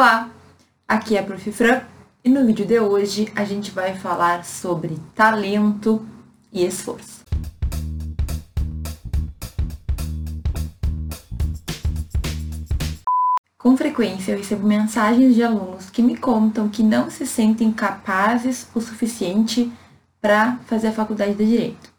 Olá, 0.00 0.30
aqui 0.86 1.16
é 1.16 1.18
a 1.18 1.24
Prof. 1.24 1.50
Fran 1.50 1.80
e 2.24 2.28
no 2.28 2.46
vídeo 2.46 2.64
de 2.64 2.78
hoje 2.78 3.32
a 3.34 3.42
gente 3.42 3.72
vai 3.72 3.96
falar 3.96 4.44
sobre 4.44 4.96
talento 5.12 6.06
e 6.52 6.64
esforço. 6.64 7.24
Com 13.58 13.76
frequência 13.76 14.30
eu 14.30 14.38
recebo 14.38 14.64
mensagens 14.64 15.34
de 15.34 15.42
alunos 15.42 15.90
que 15.90 16.00
me 16.00 16.16
contam 16.16 16.68
que 16.68 16.84
não 16.84 17.10
se 17.10 17.26
sentem 17.26 17.72
capazes 17.72 18.68
o 18.76 18.80
suficiente 18.80 19.68
para 20.20 20.58
fazer 20.66 20.86
a 20.86 20.92
faculdade 20.92 21.34
de 21.34 21.44
Direito. 21.44 21.92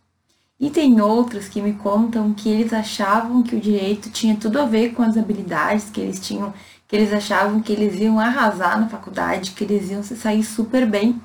E 0.57 0.69
tem 0.69 1.01
outros 1.01 1.49
que 1.49 1.61
me 1.61 1.73
contam 1.73 2.33
que 2.33 2.47
eles 2.47 2.71
achavam 2.71 3.43
que 3.43 3.57
o 3.57 3.61
direito 3.61 4.09
tinha 4.09 4.37
tudo 4.37 4.59
a 4.59 4.65
ver 4.65 4.93
com 4.93 5.01
as 5.01 5.17
habilidades 5.17 5.89
que 5.89 6.01
eles 6.01 6.19
tinham, 6.19 6.53
que 6.89 6.95
eles 6.95 7.13
achavam 7.13 7.61
que 7.61 7.71
eles 7.71 7.99
iam 8.01 8.19
arrasar 8.19 8.79
na 8.79 8.89
faculdade, 8.89 9.51
que 9.51 9.63
eles 9.63 9.91
iam 9.91 10.01
se 10.01 10.17
sair 10.17 10.43
super 10.43 10.87
bem 10.87 11.21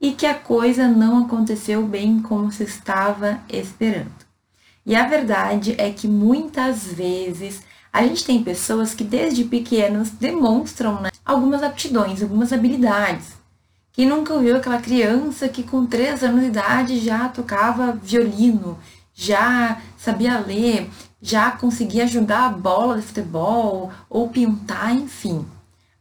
e 0.00 0.12
que 0.12 0.24
a 0.24 0.32
coisa 0.32 0.88
não 0.88 1.26
aconteceu 1.26 1.86
bem 1.86 2.20
como 2.22 2.50
se 2.50 2.62
estava 2.64 3.38
esperando. 3.50 4.24
E 4.86 4.96
a 4.96 5.06
verdade 5.06 5.74
é 5.76 5.90
que 5.90 6.08
muitas 6.08 6.86
vezes 6.86 7.62
a 7.92 8.02
gente 8.02 8.24
tem 8.24 8.42
pessoas 8.42 8.94
que 8.94 9.04
desde 9.04 9.44
pequenos 9.44 10.08
demonstram 10.08 11.02
né, 11.02 11.10
algumas 11.22 11.62
aptidões, 11.62 12.22
algumas 12.22 12.50
habilidades. 12.50 13.34
Quem 13.92 14.06
nunca 14.06 14.32
ouviu 14.32 14.56
aquela 14.56 14.80
criança 14.80 15.50
que 15.50 15.62
com 15.62 15.84
3 15.84 16.24
anos 16.24 16.40
de 16.40 16.46
idade 16.46 16.98
já 16.98 17.28
tocava 17.28 17.92
violino, 17.92 18.78
já 19.12 19.80
sabia 19.98 20.38
ler, 20.38 20.90
já 21.24 21.50
conseguia 21.50 22.06
jogar 22.06 22.44
a 22.44 22.50
bola 22.50 23.00
de 23.00 23.06
futebol 23.06 23.90
ou 24.10 24.28
pintar, 24.28 24.94
enfim. 24.94 25.46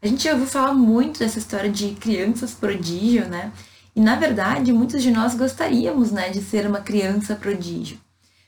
A 0.02 0.08
gente 0.08 0.26
já 0.26 0.34
ouviu 0.34 0.46
falar 0.46 0.74
muito 0.74 1.20
dessa 1.20 1.40
história 1.40 1.70
de 1.70 1.92
crianças 1.92 2.52
prodígio, 2.52 3.30
né? 3.30 3.54
E 3.96 4.02
na 4.02 4.18
verdade, 4.18 4.74
muitos 4.74 5.02
de 5.02 5.12
nós 5.12 5.34
gostaríamos, 5.34 6.12
né, 6.12 6.30
de 6.30 6.42
ser 6.42 6.68
uma 6.68 6.82
criança 6.82 7.36
prodígio. 7.36 7.98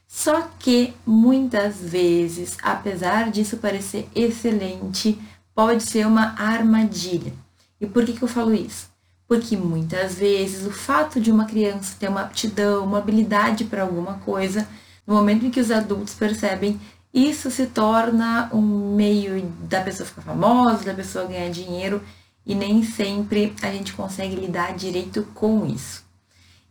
Só 0.05 0.49
que 0.59 0.93
muitas 1.05 1.77
vezes, 1.77 2.57
apesar 2.61 3.31
disso 3.31 3.55
parecer 3.55 4.09
excelente, 4.13 5.17
pode 5.53 5.81
ser 5.81 6.05
uma 6.05 6.35
armadilha. 6.37 7.31
E 7.79 7.85
por 7.85 8.03
que, 8.03 8.11
que 8.11 8.21
eu 8.21 8.27
falo 8.27 8.53
isso? 8.53 8.89
Porque 9.25 9.55
muitas 9.55 10.15
vezes 10.15 10.67
o 10.67 10.71
fato 10.71 11.21
de 11.21 11.31
uma 11.31 11.45
criança 11.45 11.95
ter 11.97 12.09
uma 12.09 12.23
aptidão, 12.23 12.83
uma 12.83 12.97
habilidade 12.97 13.63
para 13.63 13.83
alguma 13.83 14.15
coisa, 14.15 14.67
no 15.05 15.15
momento 15.15 15.45
em 15.45 15.51
que 15.51 15.59
os 15.59 15.71
adultos 15.71 16.13
percebem, 16.13 16.79
isso 17.13 17.49
se 17.49 17.67
torna 17.67 18.49
um 18.53 18.95
meio 18.95 19.41
da 19.69 19.81
pessoa 19.81 20.07
ficar 20.07 20.21
famosa, 20.21 20.83
da 20.83 20.93
pessoa 20.93 21.25
ganhar 21.25 21.49
dinheiro, 21.49 22.01
e 22.45 22.53
nem 22.53 22.83
sempre 22.83 23.53
a 23.61 23.71
gente 23.71 23.93
consegue 23.93 24.35
lidar 24.35 24.75
direito 24.75 25.23
com 25.33 25.65
isso. 25.65 26.03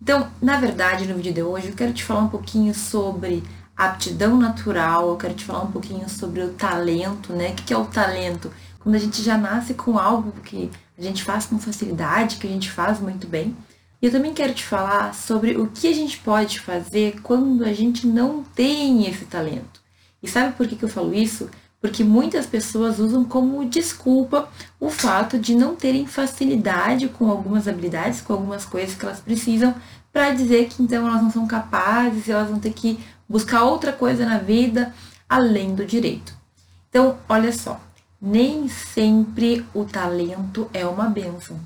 Então, 0.00 0.28
na 0.40 0.58
verdade, 0.58 1.06
no 1.06 1.14
vídeo 1.16 1.32
de 1.32 1.42
hoje 1.42 1.68
eu 1.68 1.74
quero 1.74 1.92
te 1.92 2.04
falar 2.04 2.20
um 2.20 2.28
pouquinho 2.28 2.74
sobre 2.74 3.42
aptidão 3.76 4.36
natural, 4.36 5.08
eu 5.08 5.16
quero 5.16 5.34
te 5.34 5.44
falar 5.44 5.62
um 5.62 5.72
pouquinho 5.72 6.08
sobre 6.08 6.42
o 6.42 6.50
talento, 6.52 7.32
né? 7.32 7.50
O 7.50 7.54
que 7.54 7.72
é 7.72 7.76
o 7.76 7.86
talento? 7.86 8.52
Quando 8.78 8.94
a 8.96 8.98
gente 8.98 9.22
já 9.22 9.38
nasce 9.38 9.74
com 9.74 9.98
algo 9.98 10.30
que 10.42 10.70
a 10.98 11.02
gente 11.02 11.24
faz 11.24 11.46
com 11.46 11.58
facilidade, 11.58 12.36
que 12.36 12.46
a 12.46 12.50
gente 12.50 12.70
faz 12.70 13.00
muito 13.00 13.26
bem. 13.26 13.56
E 14.00 14.06
eu 14.06 14.12
também 14.12 14.34
quero 14.34 14.54
te 14.54 14.64
falar 14.64 15.14
sobre 15.14 15.56
o 15.56 15.68
que 15.68 15.88
a 15.88 15.92
gente 15.92 16.18
pode 16.18 16.60
fazer 16.60 17.20
quando 17.22 17.64
a 17.64 17.72
gente 17.72 18.06
não 18.06 18.42
tem 18.42 19.06
esse 19.06 19.24
talento. 19.24 19.80
E 20.22 20.28
sabe 20.28 20.54
por 20.54 20.66
que, 20.66 20.76
que 20.76 20.84
eu 20.84 20.88
falo 20.88 21.14
isso? 21.14 21.48
Porque 21.80 22.02
muitas 22.02 22.46
pessoas 22.46 22.98
usam 22.98 23.24
como 23.24 23.64
desculpa 23.68 24.48
o 24.80 24.88
fato 24.88 25.38
de 25.38 25.54
não 25.54 25.76
terem 25.76 26.06
facilidade 26.06 27.08
com 27.08 27.30
algumas 27.30 27.68
habilidades, 27.68 28.22
com 28.22 28.32
algumas 28.32 28.64
coisas 28.64 28.94
que 28.94 29.04
elas 29.04 29.20
precisam, 29.20 29.74
para 30.12 30.30
dizer 30.30 30.68
que 30.68 30.82
então 30.82 31.06
elas 31.06 31.22
não 31.22 31.30
são 31.30 31.46
capazes, 31.46 32.28
elas 32.28 32.48
vão 32.48 32.58
ter 32.58 32.72
que 32.72 32.98
buscar 33.28 33.64
outra 33.64 33.92
coisa 33.92 34.24
na 34.24 34.38
vida 34.38 34.94
além 35.28 35.74
do 35.74 35.84
direito. 35.84 36.34
Então, 36.88 37.18
olha 37.28 37.52
só, 37.52 37.80
nem 38.20 38.68
sempre 38.68 39.66
o 39.74 39.84
talento 39.84 40.70
é 40.72 40.86
uma 40.86 41.10
benção, 41.10 41.58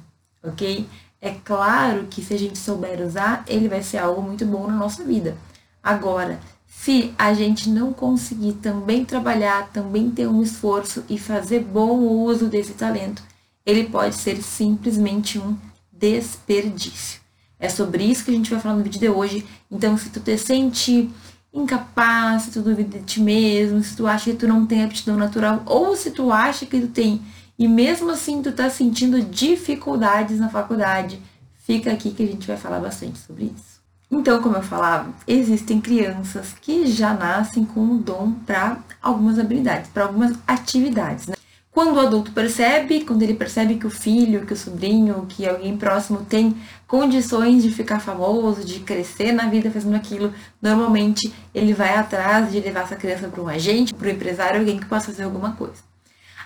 ok? 0.43 0.89
É 1.21 1.31
claro 1.31 2.07
que 2.09 2.23
se 2.23 2.33
a 2.33 2.39
gente 2.39 2.59
souber 2.59 3.01
usar, 3.01 3.45
ele 3.47 3.69
vai 3.69 3.83
ser 3.83 3.99
algo 3.99 4.23
muito 4.23 4.47
bom 4.47 4.67
na 4.67 4.77
nossa 4.77 5.03
vida. 5.03 5.37
Agora, 5.83 6.39
se 6.67 7.13
a 7.19 7.35
gente 7.35 7.69
não 7.69 7.93
conseguir 7.93 8.53
também 8.55 9.05
trabalhar, 9.05 9.69
também 9.73 10.11
ter 10.11 10.29
um 10.29 10.43
esforço 10.43 11.05
e 11.09 11.19
fazer 11.19 11.61
bom 11.61 11.99
uso 11.99 12.47
desse 12.47 12.73
talento, 12.75 13.23
ele 13.67 13.85
pode 13.85 14.15
ser 14.15 14.41
simplesmente 14.41 15.39
um 15.39 15.57
desperdício. 15.93 17.21
É 17.59 17.69
sobre 17.69 18.05
isso 18.05 18.25
que 18.25 18.31
a 18.31 18.35
gente 18.35 18.51
vai 18.51 18.61
falar 18.61 18.77
no 18.77 18.85
vídeo 18.85 19.01
de 19.01 19.09
hoje. 19.09 19.45
Então, 19.69 19.99
se 19.99 20.11
tu 20.11 20.21
te 20.21 20.39
sente 20.39 21.11
incapaz, 21.53 22.43
se 22.43 22.51
tu 22.53 22.63
duvida 22.63 22.99
de 22.99 23.05
ti 23.05 23.21
mesmo, 23.21 23.83
se 23.83 23.97
tu 23.97 24.07
acha 24.07 24.31
que 24.31 24.37
tu 24.37 24.47
não 24.47 24.65
tem 24.65 24.85
aptidão 24.85 25.17
natural, 25.17 25.63
ou 25.67 25.97
se 25.97 26.13
tu 26.13 26.31
acha 26.31 26.65
que 26.65 26.81
tu 26.81 26.89
tem, 26.89 27.21
e 27.59 27.67
mesmo 27.67 28.11
assim 28.11 28.41
tu 28.41 28.53
tá 28.53 28.71
sentindo 28.71 29.21
dificuldades 29.21 30.39
na 30.39 30.49
faculdade, 30.49 31.21
fica 31.67 31.93
aqui 31.93 32.13
que 32.13 32.23
a 32.23 32.27
gente 32.27 32.47
vai 32.47 32.57
falar 32.57 32.79
bastante 32.79 33.19
sobre 33.19 33.47
isso. 33.47 33.79
Então, 34.11 34.41
como 34.41 34.57
eu 34.57 34.63
falava, 34.63 35.13
existem 35.27 35.81
crianças 35.81 36.55
que 36.63 36.87
já 36.87 37.13
nascem 37.13 37.65
com 37.65 37.81
o 37.81 37.99
dom 37.99 38.33
para 38.47 38.79
algumas 39.03 39.39
habilidades, 39.39 39.91
para 39.91 40.05
algumas 40.05 40.35
atividades, 40.47 41.27
né? 41.27 41.35
Quando 41.71 41.95
o 41.95 42.01
adulto 42.01 42.33
percebe, 42.33 43.05
quando 43.05 43.23
ele 43.23 43.35
percebe 43.35 43.77
que 43.77 43.87
o 43.87 43.91
filho, 43.91 44.47
que 44.47 44.53
o 44.53 44.57
sobrinho, 44.57 45.27
que 45.29 45.47
alguém 45.47 45.77
próximo 45.77 46.25
tem 46.29 46.57
condições 46.89 47.63
de 47.63 47.71
ficar 47.71 48.01
famoso, 48.01 48.65
de 48.65 48.81
crescer 48.81 49.31
na 49.33 49.47
vida 49.47 49.71
fazendo 49.71 49.95
aquilo, 49.95 50.33
normalmente 50.61 51.33
ele 51.55 51.75
vai 51.75 51.95
atrás 51.95 52.51
de 52.51 52.59
levar 52.59 52.81
essa 52.81 52.97
criança 52.97 53.29
para 53.29 53.43
um 53.43 53.49
agente, 53.49 53.95
para 53.95 54.09
um 54.09 54.13
empresário, 54.13 54.59
alguém 54.59 54.79
que 54.79 54.87
possa 54.87 55.07
fazer 55.07 55.25
alguma 55.25 55.53
coisa. 55.53 55.88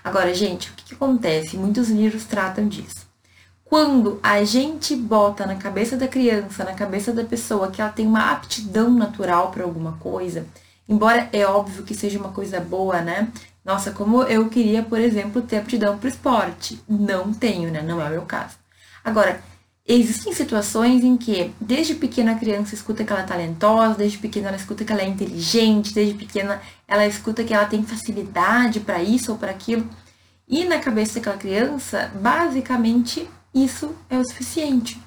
Agora, 0.05 0.35
gente, 0.35 0.71
o 0.71 0.73
que, 0.75 0.85
que 0.85 0.95
acontece? 0.95 1.57
Muitos 1.57 1.89
livros 1.89 2.25
tratam 2.25 2.67
disso. 2.67 3.07
Quando 3.65 4.21
a 4.23 4.45
gente 4.45 4.95
bota 4.95 5.47
na 5.47 5.57
cabeça 5.57 5.97
da 5.97 6.07
criança, 6.07 6.65
na 6.65 6.75
cabeça 6.75 7.13
da 7.13 7.25
pessoa, 7.25 7.71
que 7.71 7.81
ela 7.81 7.91
tem 7.91 8.07
uma 8.07 8.31
aptidão 8.33 8.91
natural 8.91 9.51
para 9.51 9.65
alguma 9.65 9.93
coisa, 9.93 10.47
embora 10.89 11.29
é 11.33 11.47
óbvio 11.47 11.85
que 11.85 11.95
seja 11.95 12.19
uma 12.19 12.33
coisa 12.33 12.61
boa, 12.61 13.01
né? 13.01 13.29
Nossa, 13.65 13.93
como 13.93 14.25
eu 14.25 14.49
queria, 14.49 14.83
por 14.83 14.99
exemplo, 14.99 15.41
ter 15.41 15.59
aptidão 15.59 15.97
para 15.97 16.07
o 16.07 16.11
esporte. 16.11 16.83
Não 16.89 17.33
tenho, 17.33 17.71
né? 17.71 17.81
Não 17.81 18.01
é 18.01 18.09
o 18.09 18.11
meu 18.11 18.23
caso. 18.23 18.57
Agora, 19.05 19.41
existem 19.87 20.32
situações 20.32 21.03
em 21.03 21.16
que, 21.16 21.53
desde 21.60 21.94
pequena 21.94 22.32
a 22.32 22.38
criança 22.38 22.75
escuta 22.75 23.04
que 23.04 23.12
ela 23.12 23.22
é 23.22 23.26
talentosa, 23.26 23.94
desde 23.94 24.19
pequena 24.19 24.48
ela 24.48 24.56
escuta 24.56 24.84
que 24.84 24.93
ela 24.93 25.03
é 25.03 25.09
inteligente, 25.09 25.94
desde 25.94 26.15
pequena 26.15 26.60
ela 26.87 27.06
escuta 27.06 27.44
que 27.44 27.53
ela 27.53 27.66
tem 27.66 27.82
facilidade 27.82 28.81
para 28.81 29.03
isso 29.03 29.32
ou 29.32 29.38
para 29.38 29.50
aquilo. 29.50 29.88
E 30.48 30.65
na 30.65 30.78
cabeça 30.78 31.15
daquela 31.15 31.37
criança, 31.37 32.10
basicamente, 32.15 33.28
isso 33.54 33.94
é 34.09 34.19
o 34.19 34.25
suficiente. 34.25 35.00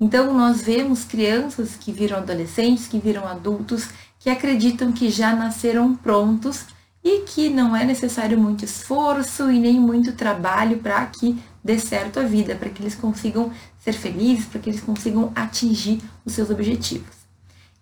Então, 0.00 0.34
nós 0.34 0.62
vemos 0.62 1.04
crianças 1.04 1.76
que 1.76 1.92
viram 1.92 2.18
adolescentes, 2.18 2.88
que 2.88 2.98
viram 2.98 3.26
adultos, 3.26 3.88
que 4.18 4.28
acreditam 4.28 4.92
que 4.92 5.10
já 5.10 5.34
nasceram 5.34 5.94
prontos 5.94 6.64
e 7.04 7.20
que 7.20 7.48
não 7.48 7.76
é 7.76 7.84
necessário 7.84 8.38
muito 8.38 8.64
esforço 8.64 9.50
e 9.50 9.58
nem 9.58 9.78
muito 9.78 10.12
trabalho 10.12 10.78
para 10.78 11.06
que 11.06 11.40
dê 11.62 11.78
certo 11.78 12.20
a 12.20 12.22
vida, 12.22 12.54
para 12.54 12.70
que 12.70 12.82
eles 12.82 12.94
consigam 12.94 13.52
ser 13.82 13.92
felizes, 13.92 14.46
para 14.46 14.60
que 14.60 14.70
eles 14.70 14.80
consigam 14.80 15.32
atingir 15.34 16.00
os 16.24 16.34
seus 16.34 16.50
objetivos. 16.50 17.22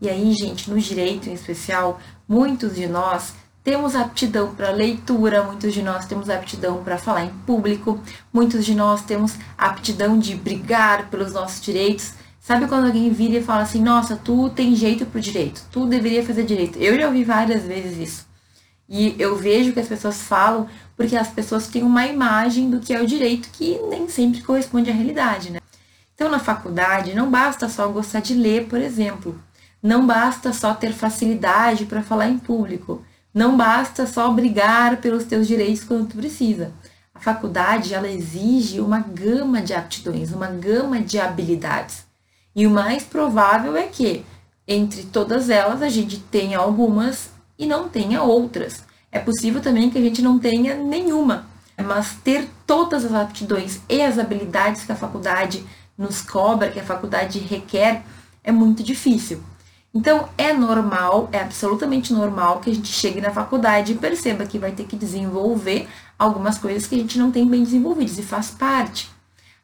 E 0.01 0.09
aí, 0.09 0.33
gente, 0.33 0.71
no 0.71 0.81
direito 0.81 1.29
em 1.29 1.35
especial, 1.35 2.01
muitos 2.27 2.75
de 2.75 2.87
nós 2.87 3.35
temos 3.63 3.95
aptidão 3.95 4.55
para 4.55 4.71
leitura, 4.71 5.43
muitos 5.43 5.75
de 5.75 5.83
nós 5.83 6.07
temos 6.07 6.31
aptidão 6.31 6.83
para 6.83 6.97
falar 6.97 7.27
em 7.27 7.31
público, 7.47 8.01
muitos 8.33 8.65
de 8.65 8.75
nós 8.75 9.03
temos 9.03 9.35
aptidão 9.59 10.19
de 10.19 10.35
brigar 10.35 11.11
pelos 11.11 11.35
nossos 11.35 11.61
direitos. 11.61 12.15
Sabe 12.41 12.67
quando 12.67 12.87
alguém 12.87 13.13
vira 13.13 13.37
e 13.37 13.43
fala 13.43 13.63
assim: 13.63 13.83
"Nossa, 13.83 14.17
tu 14.17 14.49
tem 14.49 14.75
jeito 14.75 15.05
pro 15.05 15.21
direito, 15.21 15.63
tu 15.71 15.85
deveria 15.85 16.25
fazer 16.25 16.45
direito". 16.45 16.79
Eu 16.79 16.99
já 16.99 17.07
ouvi 17.07 17.23
várias 17.23 17.65
vezes 17.65 17.99
isso. 17.99 18.27
E 18.89 19.15
eu 19.19 19.37
vejo 19.37 19.73
que 19.73 19.81
as 19.81 19.87
pessoas 19.87 20.23
falam 20.23 20.67
porque 20.97 21.15
as 21.15 21.29
pessoas 21.29 21.69
têm 21.69 21.83
uma 21.83 22.07
imagem 22.07 22.71
do 22.71 22.81
que 22.81 22.95
é 22.95 23.01
o 23.01 23.07
direito 23.07 23.51
que 23.53 23.79
nem 23.89 24.09
sempre 24.09 24.43
corresponde 24.43 24.91
à 24.91 24.95
realidade, 24.95 25.51
né? 25.51 25.60
Então, 26.21 26.31
na 26.31 26.39
faculdade, 26.39 27.15
não 27.15 27.31
basta 27.31 27.67
só 27.67 27.89
gostar 27.89 28.21
de 28.21 28.35
ler, 28.35 28.67
por 28.67 28.79
exemplo. 28.79 29.41
Não 29.83 30.07
basta 30.07 30.53
só 30.53 30.75
ter 30.75 30.93
facilidade 30.93 31.87
para 31.87 32.03
falar 32.03 32.29
em 32.29 32.37
público. 32.39 33.03
Não 33.33 33.57
basta 33.57 34.07
só 34.07 34.31
brigar 34.31 34.99
pelos 34.99 35.25
teus 35.25 35.49
direitos 35.49 35.83
quando 35.83 36.09
tu 36.09 36.19
precisa. 36.19 36.75
A 37.15 37.21
faculdade, 37.21 37.95
ela 37.95 38.07
exige 38.07 38.81
uma 38.83 38.99
gama 39.01 39.63
de 39.63 39.73
aptidões, 39.73 40.31
uma 40.31 40.49
gama 40.49 41.01
de 41.01 41.19
habilidades. 41.19 42.05
E 42.55 42.67
o 42.67 42.71
mais 42.71 43.03
provável 43.03 43.75
é 43.75 43.85
que, 43.85 44.23
entre 44.69 45.05
todas 45.05 45.49
elas, 45.49 45.81
a 45.81 45.89
gente 45.89 46.19
tenha 46.19 46.59
algumas 46.59 47.31
e 47.59 47.65
não 47.65 47.89
tenha 47.89 48.23
outras. 48.23 48.85
É 49.11 49.19
possível 49.19 49.63
também 49.63 49.89
que 49.89 49.97
a 49.97 50.03
gente 50.03 50.21
não 50.21 50.39
tenha 50.39 50.75
nenhuma. 50.75 51.49
mas 51.83 52.15
ter 52.23 52.47
todas 52.67 53.07
as 53.07 53.15
aptidões 53.15 53.81
e 53.89 54.03
as 54.03 54.19
habilidades 54.19 54.85
que 54.85 54.93
a 54.93 54.95
faculdade 54.95 55.65
nos 56.01 56.23
cobra, 56.23 56.71
que 56.71 56.81
a 56.81 56.85
faculdade 56.85 57.39
requer, 57.39 58.03
é 58.43 58.51
muito 58.51 58.83
difícil. 58.83 59.43
Então, 59.93 60.29
é 60.39 60.53
normal, 60.53 61.29
é 61.31 61.41
absolutamente 61.41 62.13
normal 62.13 62.61
que 62.61 62.71
a 62.71 62.75
gente 62.75 62.89
chegue 62.89 63.21
na 63.21 63.31
faculdade 63.31 63.93
e 63.93 63.97
perceba 63.97 64.47
que 64.47 64.59
vai 64.59 64.73
ter 64.73 64.85
que 64.85 64.97
desenvolver 64.97 65.89
algumas 66.19 66.59
coisas 66.59 66.87
que 66.87 66.95
a 66.95 66.99
gente 66.99 67.19
não 67.19 67.31
tem 67.31 67.47
bem 67.47 67.63
desenvolvidas 67.63 68.19
e 68.19 68.23
faz 68.23 68.51
parte. 68.51 69.11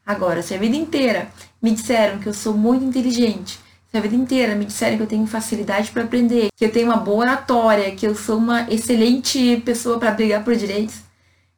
Agora, 0.04 0.42
se 0.42 0.54
a 0.54 0.58
vida 0.58 0.76
inteira 0.76 1.28
me 1.62 1.70
disseram 1.70 2.18
que 2.18 2.28
eu 2.28 2.34
sou 2.34 2.54
muito 2.54 2.84
inteligente, 2.84 3.58
se 3.90 3.96
a 3.96 4.00
vida 4.00 4.14
inteira 4.14 4.54
me 4.54 4.64
disseram 4.64 4.96
que 4.96 5.02
eu 5.04 5.06
tenho 5.06 5.26
facilidade 5.26 5.90
para 5.90 6.02
aprender, 6.02 6.48
que 6.54 6.64
eu 6.64 6.72
tenho 6.72 6.86
uma 6.86 6.96
boa 6.96 7.18
oratória, 7.18 7.94
que 7.94 8.06
eu 8.06 8.14
sou 8.14 8.36
uma 8.36 8.70
excelente 8.70 9.62
pessoa 9.64 9.98
para 9.98 10.10
brigar 10.10 10.44
por 10.44 10.54
direitos, 10.54 10.96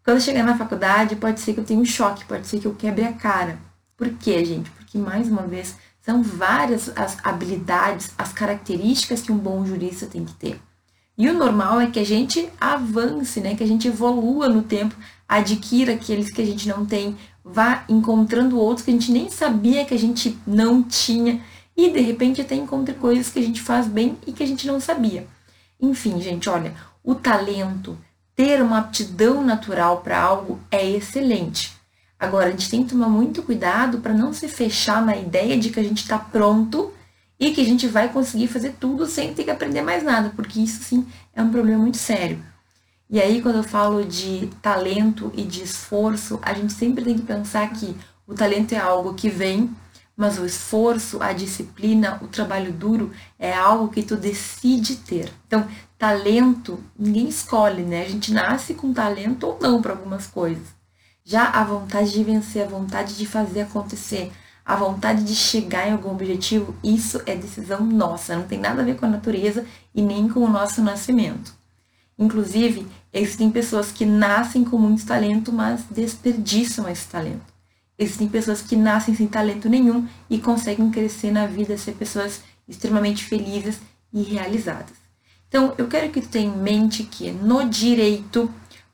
quando 0.04 0.20
chegar 0.20 0.44
na 0.44 0.56
faculdade, 0.56 1.16
pode 1.16 1.40
ser 1.40 1.52
que 1.52 1.60
eu 1.60 1.64
tenha 1.64 1.80
um 1.80 1.84
choque, 1.84 2.24
pode 2.26 2.46
ser 2.46 2.60
que 2.60 2.66
eu 2.66 2.74
quebre 2.74 3.04
a 3.04 3.12
cara. 3.12 3.67
Por 3.98 4.08
quê, 4.10 4.44
gente? 4.44 4.70
Porque, 4.70 4.96
mais 4.96 5.28
uma 5.28 5.42
vez, 5.42 5.74
são 6.00 6.22
várias 6.22 6.90
as 6.96 7.18
habilidades, 7.24 8.12
as 8.16 8.32
características 8.32 9.20
que 9.20 9.32
um 9.32 9.36
bom 9.36 9.66
jurista 9.66 10.06
tem 10.06 10.24
que 10.24 10.32
ter. 10.32 10.60
E 11.18 11.28
o 11.28 11.34
normal 11.34 11.80
é 11.80 11.90
que 11.90 11.98
a 11.98 12.06
gente 12.06 12.48
avance, 12.60 13.40
né? 13.40 13.56
que 13.56 13.64
a 13.64 13.66
gente 13.66 13.88
evolua 13.88 14.48
no 14.48 14.62
tempo, 14.62 14.94
adquira 15.28 15.94
aqueles 15.94 16.30
que 16.30 16.40
a 16.40 16.46
gente 16.46 16.68
não 16.68 16.86
tem, 16.86 17.16
vá 17.44 17.84
encontrando 17.88 18.56
outros 18.56 18.84
que 18.84 18.92
a 18.92 18.94
gente 18.94 19.10
nem 19.10 19.28
sabia 19.28 19.84
que 19.84 19.94
a 19.94 19.98
gente 19.98 20.38
não 20.46 20.80
tinha 20.80 21.42
e 21.76 21.90
de 21.90 22.00
repente 22.00 22.40
até 22.40 22.54
encontre 22.54 22.94
coisas 22.94 23.30
que 23.30 23.40
a 23.40 23.42
gente 23.42 23.60
faz 23.60 23.88
bem 23.88 24.16
e 24.26 24.32
que 24.32 24.44
a 24.44 24.46
gente 24.46 24.66
não 24.66 24.80
sabia. 24.80 25.26
Enfim, 25.80 26.20
gente, 26.20 26.48
olha, 26.48 26.74
o 27.02 27.16
talento, 27.16 27.98
ter 28.36 28.62
uma 28.62 28.78
aptidão 28.78 29.44
natural 29.44 30.00
para 30.02 30.20
algo 30.20 30.60
é 30.70 30.88
excelente. 30.88 31.77
Agora, 32.18 32.48
a 32.48 32.50
gente 32.50 32.68
tem 32.68 32.82
que 32.82 32.90
tomar 32.90 33.08
muito 33.08 33.42
cuidado 33.42 33.98
para 33.98 34.12
não 34.12 34.32
se 34.32 34.48
fechar 34.48 35.04
na 35.04 35.16
ideia 35.16 35.56
de 35.56 35.70
que 35.70 35.78
a 35.78 35.84
gente 35.84 36.02
está 36.02 36.18
pronto 36.18 36.92
e 37.38 37.52
que 37.52 37.60
a 37.60 37.64
gente 37.64 37.86
vai 37.86 38.08
conseguir 38.08 38.48
fazer 38.48 38.74
tudo 38.80 39.06
sem 39.06 39.32
ter 39.32 39.44
que 39.44 39.50
aprender 39.50 39.82
mais 39.82 40.02
nada, 40.02 40.32
porque 40.34 40.60
isso 40.60 40.82
sim 40.82 41.06
é 41.32 41.42
um 41.42 41.50
problema 41.50 41.82
muito 41.82 41.98
sério. 41.98 42.42
E 43.08 43.20
aí, 43.20 43.40
quando 43.40 43.56
eu 43.56 43.62
falo 43.62 44.04
de 44.04 44.50
talento 44.60 45.32
e 45.34 45.42
de 45.42 45.62
esforço, 45.62 46.38
a 46.42 46.52
gente 46.52 46.72
sempre 46.72 47.04
tem 47.04 47.16
que 47.16 47.22
pensar 47.22 47.70
que 47.72 47.96
o 48.26 48.34
talento 48.34 48.72
é 48.72 48.78
algo 48.78 49.14
que 49.14 49.30
vem, 49.30 49.70
mas 50.16 50.38
o 50.38 50.44
esforço, 50.44 51.22
a 51.22 51.32
disciplina, 51.32 52.18
o 52.20 52.26
trabalho 52.26 52.72
duro 52.72 53.12
é 53.38 53.54
algo 53.54 53.88
que 53.88 54.02
tu 54.02 54.16
decide 54.16 54.96
ter. 54.96 55.32
Então, 55.46 55.66
talento 55.96 56.82
ninguém 56.98 57.28
escolhe, 57.28 57.82
né? 57.82 58.02
A 58.02 58.08
gente 58.08 58.32
nasce 58.32 58.74
com 58.74 58.92
talento 58.92 59.46
ou 59.46 59.58
não 59.60 59.80
para 59.80 59.92
algumas 59.92 60.26
coisas. 60.26 60.77
Já 61.30 61.44
a 61.50 61.62
vontade 61.62 62.10
de 62.10 62.24
vencer, 62.24 62.62
a 62.62 62.66
vontade 62.66 63.14
de 63.14 63.26
fazer 63.26 63.60
acontecer, 63.60 64.32
a 64.64 64.74
vontade 64.74 65.22
de 65.24 65.34
chegar 65.34 65.86
em 65.86 65.92
algum 65.92 66.10
objetivo, 66.10 66.74
isso 66.82 67.20
é 67.26 67.36
decisão 67.36 67.84
nossa, 67.84 68.34
não 68.34 68.44
tem 68.44 68.58
nada 68.58 68.80
a 68.80 68.84
ver 68.86 68.96
com 68.96 69.04
a 69.04 69.10
natureza 69.10 69.66
e 69.94 70.00
nem 70.00 70.26
com 70.26 70.40
o 70.40 70.48
nosso 70.48 70.80
nascimento. 70.80 71.52
Inclusive, 72.18 72.86
existem 73.12 73.50
pessoas 73.50 73.92
que 73.92 74.06
nascem 74.06 74.64
com 74.64 74.78
muito 74.78 75.04
talento, 75.04 75.52
mas 75.52 75.82
desperdiçam 75.90 76.88
esse 76.88 77.06
talento. 77.06 77.52
Existem 77.98 78.26
pessoas 78.26 78.62
que 78.62 78.74
nascem 78.74 79.14
sem 79.14 79.28
talento 79.28 79.68
nenhum 79.68 80.08
e 80.30 80.38
conseguem 80.38 80.90
crescer 80.90 81.30
na 81.30 81.46
vida, 81.46 81.76
ser 81.76 81.92
pessoas 81.92 82.40
extremamente 82.66 83.22
felizes 83.22 83.78
e 84.14 84.22
realizadas. 84.22 84.96
Então, 85.46 85.74
eu 85.76 85.88
quero 85.88 86.10
que 86.10 86.22
tu 86.22 86.28
tenha 86.28 86.48
em 86.48 86.56
mente 86.56 87.02
que 87.02 87.30
no 87.30 87.68
direito 87.68 88.50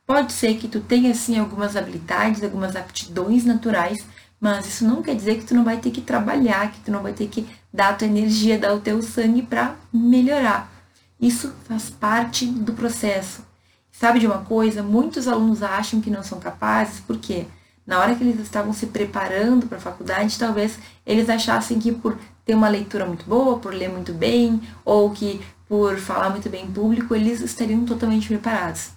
Pode 0.06 0.32
ser 0.32 0.58
que 0.58 0.68
tu 0.68 0.80
tenha 0.80 1.14
sim 1.14 1.38
algumas 1.38 1.76
habilidades, 1.76 2.44
algumas 2.44 2.76
aptidões 2.76 3.44
naturais, 3.44 4.04
mas 4.38 4.66
isso 4.66 4.84
não 4.84 5.02
quer 5.02 5.16
dizer 5.16 5.38
que 5.38 5.46
tu 5.46 5.54
não 5.54 5.64
vai 5.64 5.78
ter 5.78 5.90
que 5.90 6.02
trabalhar, 6.02 6.70
que 6.70 6.80
tu 6.80 6.90
não 6.90 7.02
vai 7.02 7.14
ter 7.14 7.26
que 7.28 7.46
dar 7.72 7.88
a 7.88 7.94
tua 7.94 8.06
energia, 8.06 8.58
dar 8.58 8.74
o 8.74 8.80
teu 8.80 9.00
sangue 9.00 9.40
para 9.40 9.76
melhorar. 9.90 10.70
Isso 11.18 11.54
faz 11.66 11.88
parte 11.88 12.44
do 12.44 12.74
processo. 12.74 13.42
Sabe 13.90 14.18
de 14.18 14.26
uma 14.26 14.44
coisa? 14.44 14.82
Muitos 14.82 15.26
alunos 15.26 15.62
acham 15.62 16.02
que 16.02 16.10
não 16.10 16.22
são 16.22 16.38
capazes, 16.38 17.00
porque 17.00 17.46
na 17.86 17.98
hora 17.98 18.14
que 18.14 18.22
eles 18.22 18.38
estavam 18.40 18.74
se 18.74 18.86
preparando 18.86 19.66
para 19.66 19.78
a 19.78 19.80
faculdade, 19.80 20.38
talvez 20.38 20.78
eles 21.06 21.30
achassem 21.30 21.78
que 21.78 21.92
por 21.92 22.18
ter 22.44 22.54
uma 22.54 22.68
leitura 22.68 23.06
muito 23.06 23.24
boa, 23.24 23.58
por 23.58 23.72
ler 23.72 23.88
muito 23.88 24.12
bem, 24.12 24.60
ou 24.84 25.10
que 25.10 25.40
por 25.66 25.96
falar 25.96 26.28
muito 26.28 26.50
bem 26.50 26.66
em 26.66 26.70
público, 26.70 27.14
eles 27.14 27.40
estariam 27.40 27.86
totalmente 27.86 28.28
preparados. 28.28 28.90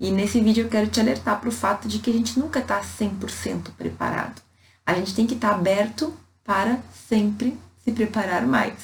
E 0.00 0.10
nesse 0.12 0.40
vídeo 0.40 0.64
eu 0.64 0.68
quero 0.68 0.86
te 0.86 1.00
alertar 1.00 1.40
para 1.40 1.48
o 1.48 1.52
fato 1.52 1.88
de 1.88 1.98
que 1.98 2.10
a 2.10 2.12
gente 2.12 2.38
nunca 2.38 2.60
está 2.60 2.80
100% 2.80 3.70
preparado. 3.76 4.40
A 4.86 4.94
gente 4.94 5.14
tem 5.14 5.26
que 5.26 5.34
estar 5.34 5.50
tá 5.50 5.54
aberto 5.56 6.14
para 6.44 6.78
sempre 7.08 7.58
se 7.84 7.90
preparar 7.92 8.46
mais. 8.46 8.74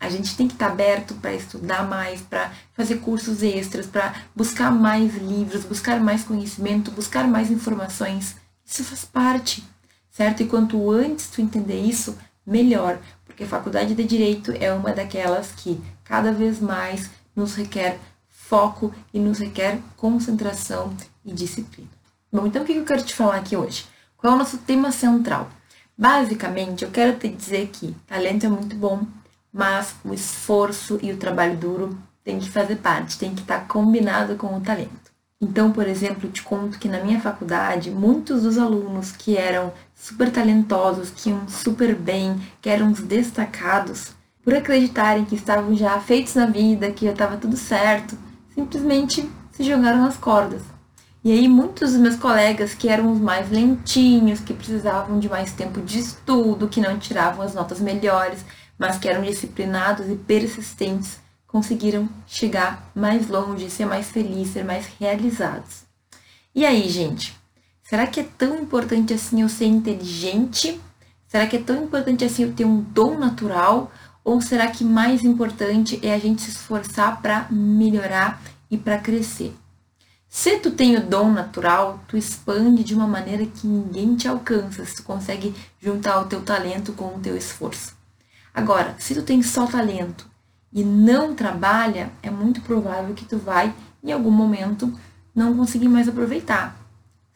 A 0.00 0.08
gente 0.08 0.34
tem 0.34 0.48
que 0.48 0.54
estar 0.54 0.66
tá 0.66 0.72
aberto 0.72 1.14
para 1.14 1.34
estudar 1.34 1.86
mais, 1.86 2.22
para 2.22 2.50
fazer 2.74 2.96
cursos 2.96 3.42
extras, 3.42 3.86
para 3.86 4.14
buscar 4.34 4.70
mais 4.70 5.14
livros, 5.14 5.64
buscar 5.64 6.00
mais 6.00 6.24
conhecimento, 6.24 6.90
buscar 6.90 7.28
mais 7.28 7.50
informações. 7.50 8.34
Isso 8.66 8.82
faz 8.82 9.04
parte, 9.04 9.62
certo? 10.10 10.42
E 10.42 10.46
quanto 10.46 10.90
antes 10.90 11.28
tu 11.28 11.40
entender 11.40 11.80
isso, 11.80 12.18
melhor, 12.46 12.98
porque 13.24 13.44
a 13.44 13.48
faculdade 13.48 13.94
de 13.94 14.04
direito 14.04 14.52
é 14.58 14.72
uma 14.72 14.92
daquelas 14.92 15.52
que 15.52 15.80
cada 16.02 16.32
vez 16.32 16.60
mais 16.60 17.10
nos 17.36 17.54
requer 17.54 18.00
foco 18.52 18.92
e 19.14 19.18
nos 19.18 19.38
requer 19.38 19.78
concentração 19.96 20.92
e 21.24 21.32
disciplina. 21.32 21.88
Bom, 22.30 22.46
então 22.46 22.62
o 22.62 22.66
que 22.66 22.74
eu 22.74 22.84
quero 22.84 23.02
te 23.02 23.14
falar 23.14 23.36
aqui 23.36 23.56
hoje? 23.56 23.86
Qual 24.14 24.30
é 24.30 24.36
o 24.36 24.38
nosso 24.38 24.58
tema 24.58 24.92
central? 24.92 25.48
Basicamente, 25.96 26.84
eu 26.84 26.90
quero 26.90 27.18
te 27.18 27.30
dizer 27.30 27.70
que 27.72 27.96
talento 28.06 28.44
é 28.44 28.50
muito 28.50 28.76
bom, 28.76 29.06
mas 29.50 29.94
o 30.04 30.12
esforço 30.12 30.98
e 31.02 31.10
o 31.10 31.16
trabalho 31.16 31.56
duro 31.56 31.98
tem 32.22 32.38
que 32.38 32.50
fazer 32.50 32.76
parte, 32.76 33.18
tem 33.18 33.34
que 33.34 33.40
estar 33.40 33.66
combinado 33.66 34.36
com 34.36 34.54
o 34.54 34.60
talento. 34.60 35.10
Então, 35.40 35.72
por 35.72 35.88
exemplo, 35.88 36.28
te 36.28 36.42
conto 36.42 36.78
que 36.78 36.88
na 36.88 37.02
minha 37.02 37.22
faculdade, 37.22 37.90
muitos 37.90 38.42
dos 38.42 38.58
alunos 38.58 39.12
que 39.12 39.34
eram 39.34 39.72
super 39.94 40.30
talentosos, 40.30 41.08
que 41.08 41.30
iam 41.30 41.48
super 41.48 41.94
bem, 41.94 42.38
que 42.60 42.68
eram 42.68 42.92
os 42.92 43.00
destacados, 43.00 44.10
por 44.44 44.54
acreditarem 44.54 45.24
que 45.24 45.36
estavam 45.36 45.74
já 45.74 45.98
feitos 46.00 46.34
na 46.34 46.44
vida, 46.44 46.92
que 46.92 47.06
já 47.06 47.12
estava 47.12 47.38
tudo 47.38 47.56
certo, 47.56 48.14
simplesmente 48.54 49.28
se 49.52 49.62
jogaram 49.62 50.02
nas 50.02 50.16
cordas. 50.16 50.62
E 51.24 51.30
aí 51.30 51.48
muitos 51.48 51.92
dos 51.92 52.00
meus 52.00 52.16
colegas 52.16 52.74
que 52.74 52.88
eram 52.88 53.12
os 53.12 53.20
mais 53.20 53.48
lentinhos, 53.48 54.40
que 54.40 54.52
precisavam 54.52 55.20
de 55.20 55.28
mais 55.28 55.52
tempo 55.52 55.80
de 55.80 56.00
estudo, 56.00 56.68
que 56.68 56.80
não 56.80 56.98
tiravam 56.98 57.44
as 57.44 57.54
notas 57.54 57.80
melhores, 57.80 58.44
mas 58.76 58.98
que 58.98 59.08
eram 59.08 59.22
disciplinados 59.22 60.08
e 60.08 60.16
persistentes, 60.16 61.20
conseguiram 61.46 62.08
chegar 62.26 62.90
mais 62.94 63.28
longe, 63.28 63.70
ser 63.70 63.86
mais 63.86 64.10
felizes, 64.10 64.54
ser 64.54 64.64
mais 64.64 64.86
realizados. 64.98 65.84
E 66.54 66.66
aí, 66.66 66.88
gente? 66.88 67.38
Será 67.82 68.06
que 68.06 68.20
é 68.20 68.24
tão 68.24 68.58
importante 68.58 69.14
assim 69.14 69.42
eu 69.42 69.48
ser 69.48 69.66
inteligente? 69.66 70.80
Será 71.28 71.46
que 71.46 71.56
é 71.56 71.62
tão 71.62 71.84
importante 71.84 72.24
assim 72.24 72.42
eu 72.42 72.52
ter 72.52 72.64
um 72.64 72.80
dom 72.80 73.18
natural? 73.18 73.92
Ou 74.24 74.40
será 74.40 74.66
que 74.68 74.82
mais 74.82 75.24
importante 75.24 76.00
é 76.02 76.14
a 76.14 76.18
gente 76.18 76.42
se 76.42 76.50
esforçar 76.50 77.20
para 77.22 77.46
melhorar 77.50 78.40
e 78.72 78.78
para 78.78 78.96
crescer? 78.96 79.54
Se 80.26 80.58
tu 80.58 80.70
tem 80.70 80.96
o 80.96 81.06
dom 81.06 81.30
natural, 81.30 82.00
tu 82.08 82.16
expande 82.16 82.82
de 82.82 82.94
uma 82.94 83.06
maneira 83.06 83.44
que 83.44 83.66
ninguém 83.66 84.16
te 84.16 84.26
alcança, 84.26 84.82
se 84.86 84.96
tu 84.96 85.02
consegue 85.02 85.54
juntar 85.78 86.18
o 86.18 86.24
teu 86.24 86.40
talento 86.40 86.94
com 86.94 87.14
o 87.14 87.20
teu 87.20 87.36
esforço. 87.36 87.94
Agora, 88.54 88.96
se 88.98 89.14
tu 89.14 89.22
tem 89.22 89.42
só 89.42 89.66
talento 89.66 90.26
e 90.72 90.82
não 90.82 91.34
trabalha, 91.34 92.10
é 92.22 92.30
muito 92.30 92.62
provável 92.62 93.14
que 93.14 93.26
tu 93.26 93.36
vai, 93.36 93.74
em 94.02 94.10
algum 94.10 94.30
momento, 94.30 94.90
não 95.34 95.54
conseguir 95.54 95.88
mais 95.88 96.08
aproveitar, 96.08 96.74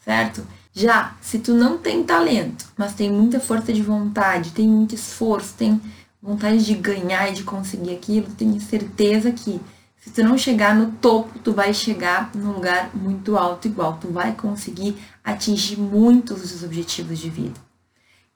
certo? 0.02 0.42
Já 0.72 1.16
se 1.20 1.38
tu 1.38 1.52
não 1.52 1.76
tem 1.76 2.02
talento, 2.02 2.72
mas 2.78 2.94
tem 2.94 3.12
muita 3.12 3.40
força 3.40 3.74
de 3.74 3.82
vontade, 3.82 4.52
tem 4.52 4.66
muito 4.66 4.94
esforço, 4.94 5.52
tem 5.52 5.78
vontade 6.22 6.64
de 6.64 6.74
ganhar 6.74 7.28
e 7.28 7.34
de 7.34 7.42
conseguir 7.42 7.94
aquilo, 7.94 8.32
tenho 8.32 8.58
certeza 8.58 9.30
que 9.30 9.60
se 10.06 10.12
tu 10.12 10.22
não 10.22 10.38
chegar 10.38 10.72
no 10.72 10.92
topo, 10.92 11.36
tu 11.40 11.52
vai 11.52 11.74
chegar 11.74 12.30
num 12.32 12.52
lugar 12.52 12.94
muito 12.94 13.36
alto 13.36 13.66
igual, 13.66 13.98
tu 14.00 14.06
vai 14.12 14.32
conseguir 14.32 14.96
atingir 15.24 15.76
muitos 15.80 16.42
dos 16.42 16.62
objetivos 16.62 17.18
de 17.18 17.28
vida. 17.28 17.60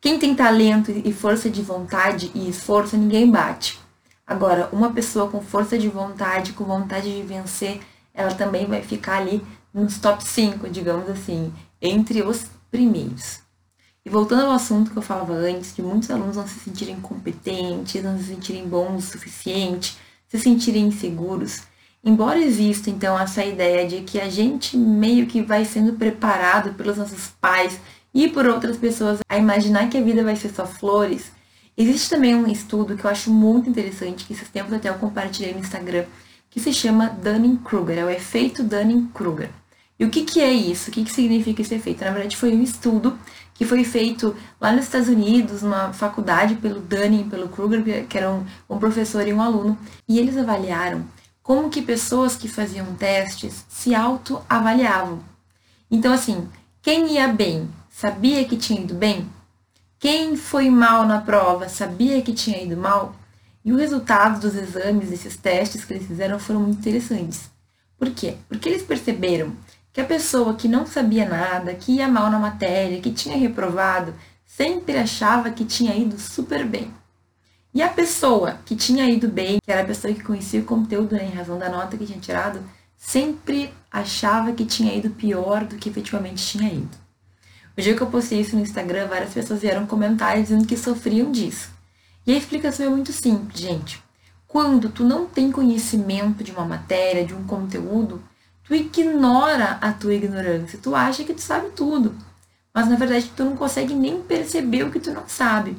Quem 0.00 0.18
tem 0.18 0.34
talento 0.34 0.90
e 0.90 1.12
força 1.12 1.48
de 1.48 1.62
vontade 1.62 2.32
e 2.34 2.48
esforço, 2.48 2.96
ninguém 2.96 3.30
bate. 3.30 3.78
Agora, 4.26 4.68
uma 4.72 4.90
pessoa 4.92 5.30
com 5.30 5.40
força 5.40 5.78
de 5.78 5.88
vontade, 5.88 6.54
com 6.54 6.64
vontade 6.64 7.14
de 7.14 7.22
vencer, 7.22 7.80
ela 8.12 8.34
também 8.34 8.66
vai 8.66 8.82
ficar 8.82 9.18
ali 9.18 9.40
nos 9.72 9.96
top 9.96 10.24
5, 10.24 10.68
digamos 10.68 11.08
assim, 11.08 11.52
entre 11.80 12.20
os 12.22 12.46
primeiros. 12.68 13.42
E 14.04 14.10
voltando 14.10 14.46
ao 14.46 14.52
assunto 14.52 14.90
que 14.90 14.96
eu 14.96 15.02
falava 15.02 15.34
antes, 15.34 15.72
de 15.76 15.82
muitos 15.82 16.10
alunos 16.10 16.36
não 16.36 16.48
se 16.48 16.58
sentirem 16.58 17.00
competentes, 17.00 18.02
não 18.02 18.18
se 18.18 18.24
sentirem 18.24 18.66
bons 18.66 19.04
o 19.04 19.12
suficiente, 19.12 19.96
se 20.30 20.38
sentirem 20.38 20.86
inseguros, 20.86 21.64
Embora 22.02 22.38
exista 22.38 22.88
então 22.88 23.18
essa 23.18 23.44
ideia 23.44 23.86
de 23.86 24.00
que 24.00 24.18
a 24.18 24.28
gente 24.30 24.74
meio 24.74 25.26
que 25.26 25.42
vai 25.42 25.66
sendo 25.66 25.92
preparado 25.92 26.72
pelos 26.72 26.96
nossos 26.96 27.28
pais 27.38 27.78
e 28.14 28.26
por 28.26 28.46
outras 28.46 28.78
pessoas 28.78 29.18
a 29.28 29.36
imaginar 29.36 29.90
que 29.90 29.98
a 29.98 30.02
vida 30.02 30.24
vai 30.24 30.34
ser 30.34 30.48
só 30.48 30.66
flores, 30.66 31.30
existe 31.76 32.08
também 32.08 32.34
um 32.34 32.46
estudo 32.46 32.96
que 32.96 33.04
eu 33.04 33.10
acho 33.10 33.30
muito 33.30 33.68
interessante, 33.68 34.24
que 34.24 34.32
esses 34.32 34.48
tempos 34.48 34.72
até 34.72 34.88
eu 34.88 34.94
compartilhei 34.94 35.52
no 35.52 35.60
Instagram, 35.60 36.06
que 36.48 36.58
se 36.58 36.72
chama 36.72 37.10
Dunning-Kruger, 37.22 37.98
é 37.98 38.04
o 38.04 38.10
efeito 38.10 38.62
Dunning-Kruger. 38.62 39.50
E 40.00 40.04
o 40.06 40.08
que, 40.08 40.24
que 40.24 40.40
é 40.40 40.50
isso? 40.50 40.88
O 40.88 40.92
que, 40.94 41.04
que 41.04 41.12
significa 41.12 41.60
esse 41.60 41.74
efeito? 41.74 42.02
Na 42.02 42.10
verdade, 42.10 42.34
foi 42.34 42.54
um 42.54 42.62
estudo 42.62 43.18
que 43.52 43.66
foi 43.66 43.84
feito 43.84 44.34
lá 44.58 44.72
nos 44.72 44.86
Estados 44.86 45.08
Unidos, 45.08 45.60
numa 45.60 45.92
faculdade, 45.92 46.54
pelo 46.54 46.80
Dunning 46.80 47.28
pelo 47.28 47.50
Kruger, 47.50 48.06
que 48.06 48.16
era 48.16 48.30
um, 48.30 48.46
um 48.66 48.78
professor 48.78 49.28
e 49.28 49.34
um 49.34 49.42
aluno, 49.42 49.78
e 50.08 50.18
eles 50.18 50.38
avaliaram 50.38 51.04
como 51.42 51.68
que 51.68 51.82
pessoas 51.82 52.34
que 52.34 52.48
faziam 52.48 52.94
testes 52.94 53.66
se 53.68 53.94
autoavaliavam. 53.94 55.22
Então, 55.90 56.14
assim, 56.14 56.48
quem 56.80 57.12
ia 57.12 57.28
bem 57.28 57.68
sabia 57.90 58.46
que 58.46 58.56
tinha 58.56 58.80
ido 58.80 58.94
bem? 58.94 59.28
Quem 59.98 60.34
foi 60.34 60.70
mal 60.70 61.06
na 61.06 61.20
prova 61.20 61.68
sabia 61.68 62.22
que 62.22 62.32
tinha 62.32 62.62
ido 62.62 62.74
mal? 62.74 63.14
E 63.62 63.70
o 63.70 63.76
resultado 63.76 64.40
dos 64.40 64.54
exames, 64.54 65.10
desses 65.10 65.36
testes 65.36 65.84
que 65.84 65.92
eles 65.92 66.06
fizeram 66.06 66.38
foram 66.38 66.60
muito 66.60 66.78
interessantes. 66.78 67.50
Por 67.98 68.08
quê? 68.12 68.36
Porque 68.48 68.66
eles 68.66 68.82
perceberam 68.82 69.52
que 69.92 70.00
a 70.00 70.04
pessoa 70.04 70.54
que 70.54 70.68
não 70.68 70.86
sabia 70.86 71.28
nada, 71.28 71.74
que 71.74 71.92
ia 71.92 72.08
mal 72.08 72.30
na 72.30 72.38
matéria, 72.38 73.00
que 73.00 73.10
tinha 73.10 73.36
reprovado, 73.36 74.14
sempre 74.46 74.96
achava 74.96 75.50
que 75.50 75.64
tinha 75.64 75.94
ido 75.94 76.18
super 76.18 76.64
bem. 76.66 76.92
E 77.72 77.82
a 77.82 77.88
pessoa 77.88 78.58
que 78.64 78.74
tinha 78.74 79.08
ido 79.08 79.28
bem, 79.28 79.58
que 79.64 79.70
era 79.70 79.82
a 79.82 79.86
pessoa 79.86 80.12
que 80.12 80.22
conhecia 80.22 80.60
o 80.60 80.64
conteúdo 80.64 81.14
né, 81.14 81.24
em 81.24 81.36
razão 81.36 81.58
da 81.58 81.68
nota 81.68 81.96
que 81.96 82.06
tinha 82.06 82.18
tirado, 82.18 82.60
sempre 82.96 83.72
achava 83.90 84.52
que 84.52 84.64
tinha 84.64 84.94
ido 84.94 85.10
pior 85.10 85.64
do 85.64 85.76
que 85.76 85.88
efetivamente 85.88 86.44
tinha 86.44 86.72
ido. 86.72 86.98
O 87.76 87.80
dia 87.80 87.94
que 87.94 88.02
eu 88.02 88.08
postei 88.08 88.40
isso 88.40 88.56
no 88.56 88.62
Instagram, 88.62 89.06
várias 89.06 89.32
pessoas 89.32 89.60
vieram 89.60 89.86
comentar 89.86 90.40
dizendo 90.40 90.66
que 90.66 90.76
sofriam 90.76 91.30
disso. 91.30 91.70
E 92.26 92.32
a 92.32 92.36
explicação 92.36 92.86
é 92.86 92.88
muito 92.90 93.12
simples, 93.12 93.60
gente. 93.60 94.02
Quando 94.46 94.90
tu 94.90 95.04
não 95.04 95.26
tem 95.26 95.50
conhecimento 95.52 96.42
de 96.42 96.50
uma 96.50 96.64
matéria, 96.64 97.24
de 97.24 97.32
um 97.32 97.44
conteúdo, 97.44 98.22
tu 98.70 98.74
ignora 98.76 99.78
a 99.80 99.92
tua 99.92 100.14
ignorância, 100.14 100.78
tu 100.80 100.94
acha 100.94 101.24
que 101.24 101.34
tu 101.34 101.40
sabe 101.40 101.70
tudo. 101.70 102.14
Mas 102.72 102.88
na 102.88 102.94
verdade 102.94 103.28
tu 103.36 103.44
não 103.44 103.56
consegue 103.56 103.94
nem 103.94 104.22
perceber 104.22 104.84
o 104.84 104.92
que 104.92 105.00
tu 105.00 105.10
não 105.10 105.24
sabe. 105.26 105.76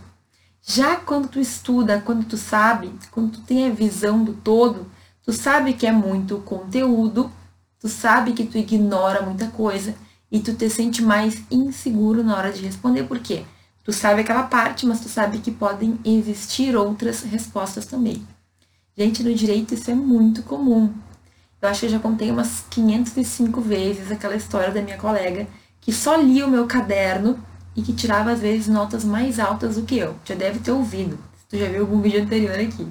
Já 0.62 0.98
quando 0.98 1.30
tu 1.30 1.40
estuda, 1.40 2.02
quando 2.02 2.26
tu 2.26 2.36
sabe, 2.36 2.94
quando 3.10 3.32
tu 3.32 3.42
tem 3.44 3.66
a 3.66 3.74
visão 3.74 4.22
do 4.22 4.34
todo, 4.34 4.92
tu 5.24 5.32
sabe 5.32 5.72
que 5.72 5.88
é 5.88 5.92
muito 5.94 6.40
conteúdo, 6.40 7.32
tu 7.80 7.88
sabe 7.88 8.34
que 8.34 8.44
tu 8.44 8.58
ignora 8.58 9.22
muita 9.22 9.48
coisa 9.48 9.96
e 10.30 10.42
tu 10.42 10.54
te 10.54 10.70
sente 10.70 11.02
mais 11.02 11.42
inseguro 11.50 12.26
na 12.26 12.36
hora 12.36 12.52
de 12.52 12.62
responder, 12.62 13.04
por 13.04 13.20
quê? 13.20 13.46
Tu 13.86 13.94
sabe 13.94 14.20
aquela 14.20 14.44
parte, 14.44 14.86
mas 14.86 15.00
tu 15.00 15.08
sabe 15.08 15.38
que 15.38 15.50
podem 15.50 15.98
existir 16.04 16.76
outras 16.76 17.22
respostas 17.22 17.86
também. 17.86 18.28
Gente, 18.98 19.24
no 19.24 19.34
direito 19.34 19.76
isso 19.76 19.90
é 19.90 19.96
muito 19.96 20.44
comum. 20.44 20.94
Eu 21.62 21.70
acho 21.70 21.82
que 21.82 21.86
eu 21.86 21.92
já 21.92 22.00
contei 22.00 22.32
umas 22.32 22.66
505 22.72 23.62
vezes 23.62 24.12
aquela 24.12 24.36
história 24.36 24.72
da 24.72 24.82
minha 24.82 24.98
colega 24.98 25.48
que 25.80 25.94
só 25.94 26.16
lia 26.16 26.46
o 26.46 26.50
meu 26.50 26.66
caderno 26.66 27.40
e 27.76 27.84
que 27.84 27.94
tirava 27.94 28.32
às 28.32 28.40
vezes 28.40 28.68
notas 28.68 29.06
mais 29.06 29.40
altas 29.40 29.76
do 29.76 29.84
que 29.84 29.98
eu. 29.98 30.16
Já 30.26 30.34
deve 30.34 30.60
ter 30.60 30.72
ouvido, 30.72 31.20
se 31.38 31.46
tu 31.48 31.58
já 31.58 31.68
viu 31.68 31.82
algum 31.82 32.02
vídeo 32.02 32.24
anterior 32.24 32.60
aqui. 32.60 32.88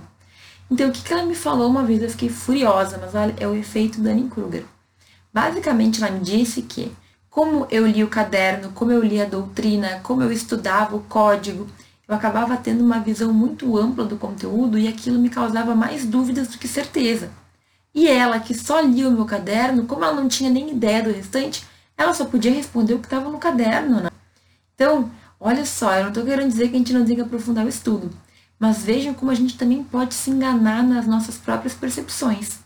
Então, 0.70 0.88
o 0.88 0.92
que, 0.92 1.02
que 1.02 1.12
ela 1.12 1.24
me 1.24 1.34
falou 1.34 1.68
uma 1.68 1.82
vez, 1.82 2.00
eu 2.00 2.10
fiquei 2.10 2.28
furiosa, 2.28 2.96
mas 3.00 3.12
olha, 3.14 3.34
é 3.38 3.46
o 3.46 3.56
efeito 3.56 4.00
Dunning-Kruger. 4.00 4.64
Basicamente, 5.34 6.02
ela 6.02 6.12
me 6.12 6.20
disse 6.20 6.62
que, 6.62 6.92
como 7.28 7.66
eu 7.70 7.84
li 7.86 8.04
o 8.04 8.08
caderno, 8.08 8.70
como 8.70 8.92
eu 8.92 9.02
li 9.02 9.20
a 9.20 9.24
doutrina, 9.24 9.98
como 10.04 10.22
eu 10.22 10.30
estudava 10.30 10.94
o 10.94 11.02
código, 11.02 11.66
eu 12.06 12.14
acabava 12.14 12.56
tendo 12.56 12.84
uma 12.84 13.00
visão 13.00 13.32
muito 13.32 13.76
ampla 13.76 14.04
do 14.04 14.16
conteúdo 14.16 14.78
e 14.78 14.86
aquilo 14.86 15.18
me 15.18 15.28
causava 15.28 15.74
mais 15.74 16.06
dúvidas 16.06 16.48
do 16.48 16.58
que 16.58 16.68
certeza. 16.68 17.30
E 17.94 18.08
ela, 18.08 18.38
que 18.38 18.54
só 18.54 18.80
lia 18.80 19.08
o 19.08 19.12
meu 19.12 19.24
caderno, 19.24 19.86
como 19.86 20.04
ela 20.04 20.14
não 20.14 20.28
tinha 20.28 20.48
nem 20.48 20.70
ideia 20.70 21.02
do 21.02 21.10
restante, 21.10 21.64
ela 21.96 22.14
só 22.14 22.24
podia 22.24 22.52
responder 22.52 22.94
o 22.94 22.98
que 22.98 23.06
estava 23.06 23.28
no 23.28 23.38
caderno, 23.38 24.00
né? 24.00 24.10
Então, 24.74 25.10
olha 25.38 25.66
só, 25.66 25.94
eu 25.94 26.02
não 26.02 26.08
estou 26.08 26.24
querendo 26.24 26.48
dizer 26.50 26.68
que 26.68 26.76
a 26.76 26.78
gente 26.78 26.92
não 26.92 27.04
tem 27.04 27.16
que 27.16 27.22
aprofundar 27.22 27.66
o 27.66 27.68
estudo, 27.68 28.10
mas 28.58 28.82
vejam 28.82 29.12
como 29.12 29.30
a 29.30 29.34
gente 29.34 29.58
também 29.58 29.82
pode 29.82 30.14
se 30.14 30.30
enganar 30.30 30.82
nas 30.82 31.06
nossas 31.06 31.36
próprias 31.36 31.74
percepções. 31.74 32.58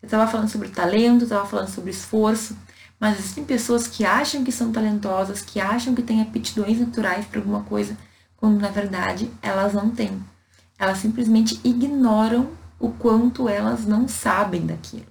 Eu 0.00 0.06
estava 0.06 0.30
falando 0.30 0.48
sobre 0.48 0.68
talento, 0.68 1.24
estava 1.24 1.46
falando 1.46 1.68
sobre 1.68 1.90
esforço, 1.90 2.56
mas 3.00 3.18
existem 3.18 3.44
pessoas 3.44 3.86
que 3.86 4.04
acham 4.04 4.44
que 4.44 4.52
são 4.52 4.70
talentosas, 4.70 5.40
que 5.40 5.60
acham 5.60 5.94
que 5.94 6.02
têm 6.02 6.20
aptidões 6.20 6.78
naturais 6.78 7.26
para 7.26 7.40
alguma 7.40 7.62
coisa, 7.62 7.96
quando 8.36 8.60
na 8.60 8.68
verdade 8.68 9.30
elas 9.42 9.72
não 9.72 9.90
têm. 9.90 10.22
Elas 10.78 10.98
simplesmente 10.98 11.60
ignoram 11.64 12.50
o 12.78 12.90
quanto 12.90 13.48
elas 13.48 13.86
não 13.86 14.06
sabem 14.08 14.66
daquilo. 14.66 15.06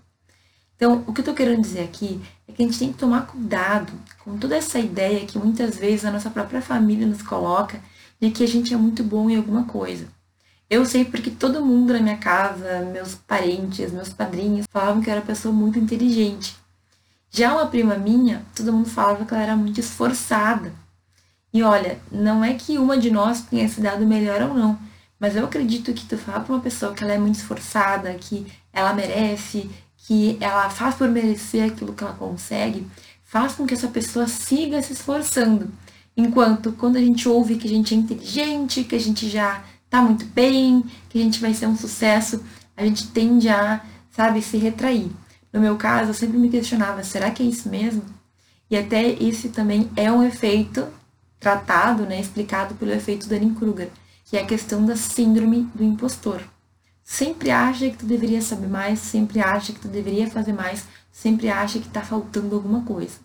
Então, 0.75 1.03
o 1.07 1.13
que 1.13 1.19
eu 1.19 1.23
estou 1.23 1.33
querendo 1.33 1.61
dizer 1.61 1.81
aqui 1.81 2.21
é 2.47 2.51
que 2.51 2.61
a 2.61 2.65
gente 2.65 2.77
tem 2.77 2.91
que 2.91 2.99
tomar 2.99 3.25
cuidado 3.25 3.91
com 4.23 4.37
toda 4.37 4.55
essa 4.55 4.77
ideia 4.77 5.25
que 5.25 5.39
muitas 5.39 5.75
vezes 5.75 6.05
a 6.05 6.11
nossa 6.11 6.29
própria 6.29 6.61
família 6.61 7.07
nos 7.07 7.23
coloca 7.23 7.81
de 8.19 8.29
que 8.29 8.43
a 8.43 8.47
gente 8.47 8.73
é 8.73 8.77
muito 8.77 9.03
bom 9.03 9.29
em 9.29 9.35
alguma 9.35 9.63
coisa. 9.63 10.07
Eu 10.69 10.85
sei 10.85 11.03
porque 11.03 11.31
todo 11.31 11.65
mundo 11.65 11.93
na 11.93 11.99
minha 11.99 12.17
casa, 12.17 12.81
meus 12.91 13.15
parentes, 13.15 13.91
meus 13.91 14.09
padrinhos, 14.09 14.65
falavam 14.69 15.01
que 15.01 15.09
eu 15.09 15.13
era 15.13 15.21
uma 15.21 15.27
pessoa 15.27 15.53
muito 15.53 15.79
inteligente. 15.79 16.55
Já 17.29 17.53
uma 17.53 17.67
prima 17.67 17.95
minha, 17.95 18.45
todo 18.55 18.73
mundo 18.73 18.89
falava 18.89 19.25
que 19.25 19.33
ela 19.33 19.43
era 19.43 19.55
muito 19.55 19.79
esforçada. 19.79 20.73
E 21.53 21.63
olha, 21.63 21.99
não 22.11 22.43
é 22.43 22.53
que 22.53 22.77
uma 22.77 22.97
de 22.97 23.09
nós 23.09 23.41
tenha 23.41 23.67
se 23.67 23.81
dado 23.81 24.05
melhor 24.05 24.41
ou 24.41 24.53
não, 24.53 24.77
mas 25.19 25.35
eu 25.35 25.45
acredito 25.45 25.93
que 25.93 26.05
tu 26.05 26.17
falar 26.17 26.41
para 26.41 26.53
uma 26.53 26.61
pessoa 26.61 26.93
que 26.93 27.03
ela 27.03 27.13
é 27.13 27.17
muito 27.17 27.35
esforçada, 27.35 28.13
que 28.13 28.45
ela 28.71 28.93
merece, 28.93 29.69
que 29.97 30.37
ela 30.39 30.69
faz 30.69 30.95
por 30.95 31.09
merecer 31.09 31.65
aquilo 31.65 31.93
que 31.93 32.03
ela 32.03 32.13
consegue, 32.13 32.85
faz 33.23 33.53
com 33.53 33.65
que 33.65 33.73
essa 33.73 33.87
pessoa 33.87 34.27
siga 34.27 34.81
se 34.81 34.93
esforçando. 34.93 35.69
Enquanto 36.15 36.71
quando 36.71 36.97
a 36.97 37.01
gente 37.01 37.27
ouve 37.27 37.57
que 37.57 37.67
a 37.67 37.69
gente 37.69 37.93
é 37.93 37.97
inteligente, 37.97 38.83
que 38.83 38.95
a 38.95 38.99
gente 38.99 39.29
já 39.29 39.63
tá 39.89 40.01
muito 40.01 40.25
bem, 40.25 40.83
que 41.09 41.19
a 41.19 41.21
gente 41.21 41.39
vai 41.39 41.53
ser 41.53 41.67
um 41.67 41.75
sucesso, 41.75 42.43
a 42.75 42.85
gente 42.85 43.07
tende 43.07 43.49
a, 43.49 43.81
sabe, 44.11 44.41
se 44.41 44.57
retrair. 44.57 45.09
No 45.51 45.59
meu 45.59 45.75
caso, 45.75 46.11
eu 46.11 46.13
sempre 46.13 46.37
me 46.37 46.49
questionava, 46.49 47.03
será 47.03 47.31
que 47.31 47.41
é 47.41 47.45
isso 47.45 47.69
mesmo? 47.69 48.03
E 48.69 48.77
até 48.77 49.11
esse 49.23 49.49
também 49.49 49.89
é 49.95 50.11
um 50.11 50.23
efeito 50.23 50.87
tratado, 51.39 52.03
né, 52.03 52.19
explicado 52.19 52.75
pelo 52.75 52.91
efeito 52.91 53.27
Dunning-Kruger, 53.27 53.89
que 54.27 54.37
é 54.37 54.41
a 54.41 54.45
questão 54.45 54.85
da 54.85 54.95
síndrome 54.95 55.69
do 55.73 55.83
impostor 55.83 56.41
sempre 57.07 57.49
acha 57.49 57.89
que 57.89 57.95
tu 57.95 58.05
deveria 58.05 58.41
saber 58.41 58.67
mais, 58.67 58.99
sempre 58.99 59.39
acha 59.39 59.71
que 59.71 59.79
tu 59.79 59.87
deveria 59.87 60.29
fazer 60.29 60.51
mais, 60.51 60.83
sempre 61.09 61.49
acha 61.49 61.79
que 61.79 61.87
está 61.87 62.01
faltando 62.01 62.53
alguma 62.53 62.81
coisa. 62.81 63.15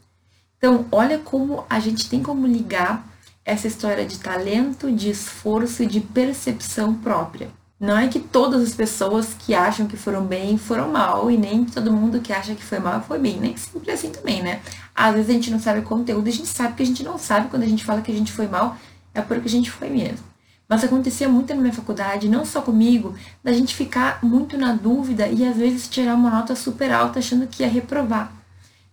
Então, 0.56 0.87
olha 0.92 1.18
como 1.18 1.64
a 1.68 1.80
gente 1.80 2.09
tem 2.09 2.23
como 2.23 2.47
ligar 2.47 3.04
essa 3.44 3.66
história 3.66 4.06
de 4.06 4.21
talento, 4.21 4.92
de 4.92 5.11
esforço 5.11 5.82
e 5.82 5.87
de 5.87 6.00
percepção 6.00 6.94
própria. 6.94 7.50
Não 7.80 7.99
é 7.99 8.06
que 8.06 8.21
todas 8.21 8.62
as 8.62 8.73
pessoas 8.73 9.35
que 9.37 9.52
acham 9.52 9.88
que 9.88 9.97
foram 9.97 10.25
bem 10.25 10.56
foram 10.56 10.92
mal, 10.92 11.28
e 11.28 11.37
nem 11.37 11.64
todo 11.64 11.92
mundo 11.92 12.21
que 12.21 12.32
acha 12.32 12.54
que 12.54 12.62
foi 12.62 12.78
mal 12.78 13.02
foi 13.02 13.18
bem, 13.18 13.40
nem 13.40 13.56
sempre 13.56 13.90
é 13.90 13.94
assim 13.94 14.11
também, 14.11 14.40
né? 14.40 14.62
Às 14.94 15.16
vezes 15.16 15.30
a 15.30 15.32
gente 15.32 15.50
não 15.50 15.59
sabe 15.59 15.80
o 15.80 15.82
conteúdo, 15.82 16.28
a 16.28 16.32
gente 16.32 16.47
sabe 16.47 16.75
que 16.75 16.85
a 16.85 16.87
gente 16.87 17.02
não 17.02 17.18
sabe, 17.18 17.49
quando 17.49 17.64
a 17.64 17.68
gente 17.68 17.85
fala 17.85 18.00
que 18.00 18.12
a 18.12 18.14
gente 18.14 18.30
foi 18.30 18.47
mal, 18.47 18.76
é 19.12 19.21
porque 19.21 19.49
a 19.49 19.50
gente 19.50 19.73
foi 19.73 19.90
mesmo. 19.90 20.32
Mas 20.73 20.83
acontecia 20.83 21.29
muito 21.29 21.55
na 21.55 21.61
minha 21.61 21.75
faculdade, 21.75 22.31
não 22.31 22.47
só 22.47 22.62
comigo, 22.62 23.14
da 23.45 23.52
gente 23.52 23.75
ficar 23.75 24.25
muito 24.25 24.57
na 24.57 24.73
dúvida 24.73 25.29
e 25.29 25.47
às 25.47 25.55
vezes 25.55 25.87
tirar 25.87 26.14
uma 26.14 26.31
nota 26.31 26.57
super 26.57 26.91
alta 26.91 27.19
achando 27.19 27.47
que 27.47 27.62
ia 27.62 27.69
reprovar. 27.69 28.33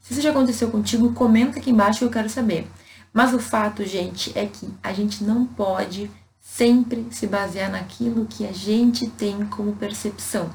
Se 0.01 0.11
isso 0.11 0.21
já 0.21 0.31
aconteceu 0.31 0.69
contigo, 0.69 1.13
comenta 1.13 1.57
aqui 1.57 1.71
embaixo 1.71 1.99
que 1.99 2.03
eu 2.03 2.09
quero 2.09 2.29
saber. 2.29 2.67
Mas 3.13 3.33
o 3.33 3.39
fato, 3.39 3.85
gente, 3.85 4.37
é 4.37 4.45
que 4.45 4.67
a 4.83 4.91
gente 4.91 5.23
não 5.23 5.45
pode 5.45 6.11
sempre 6.41 7.07
se 7.11 7.25
basear 7.25 7.71
naquilo 7.71 8.27
que 8.29 8.45
a 8.45 8.51
gente 8.51 9.07
tem 9.07 9.45
como 9.45 9.71
percepção. 9.71 10.49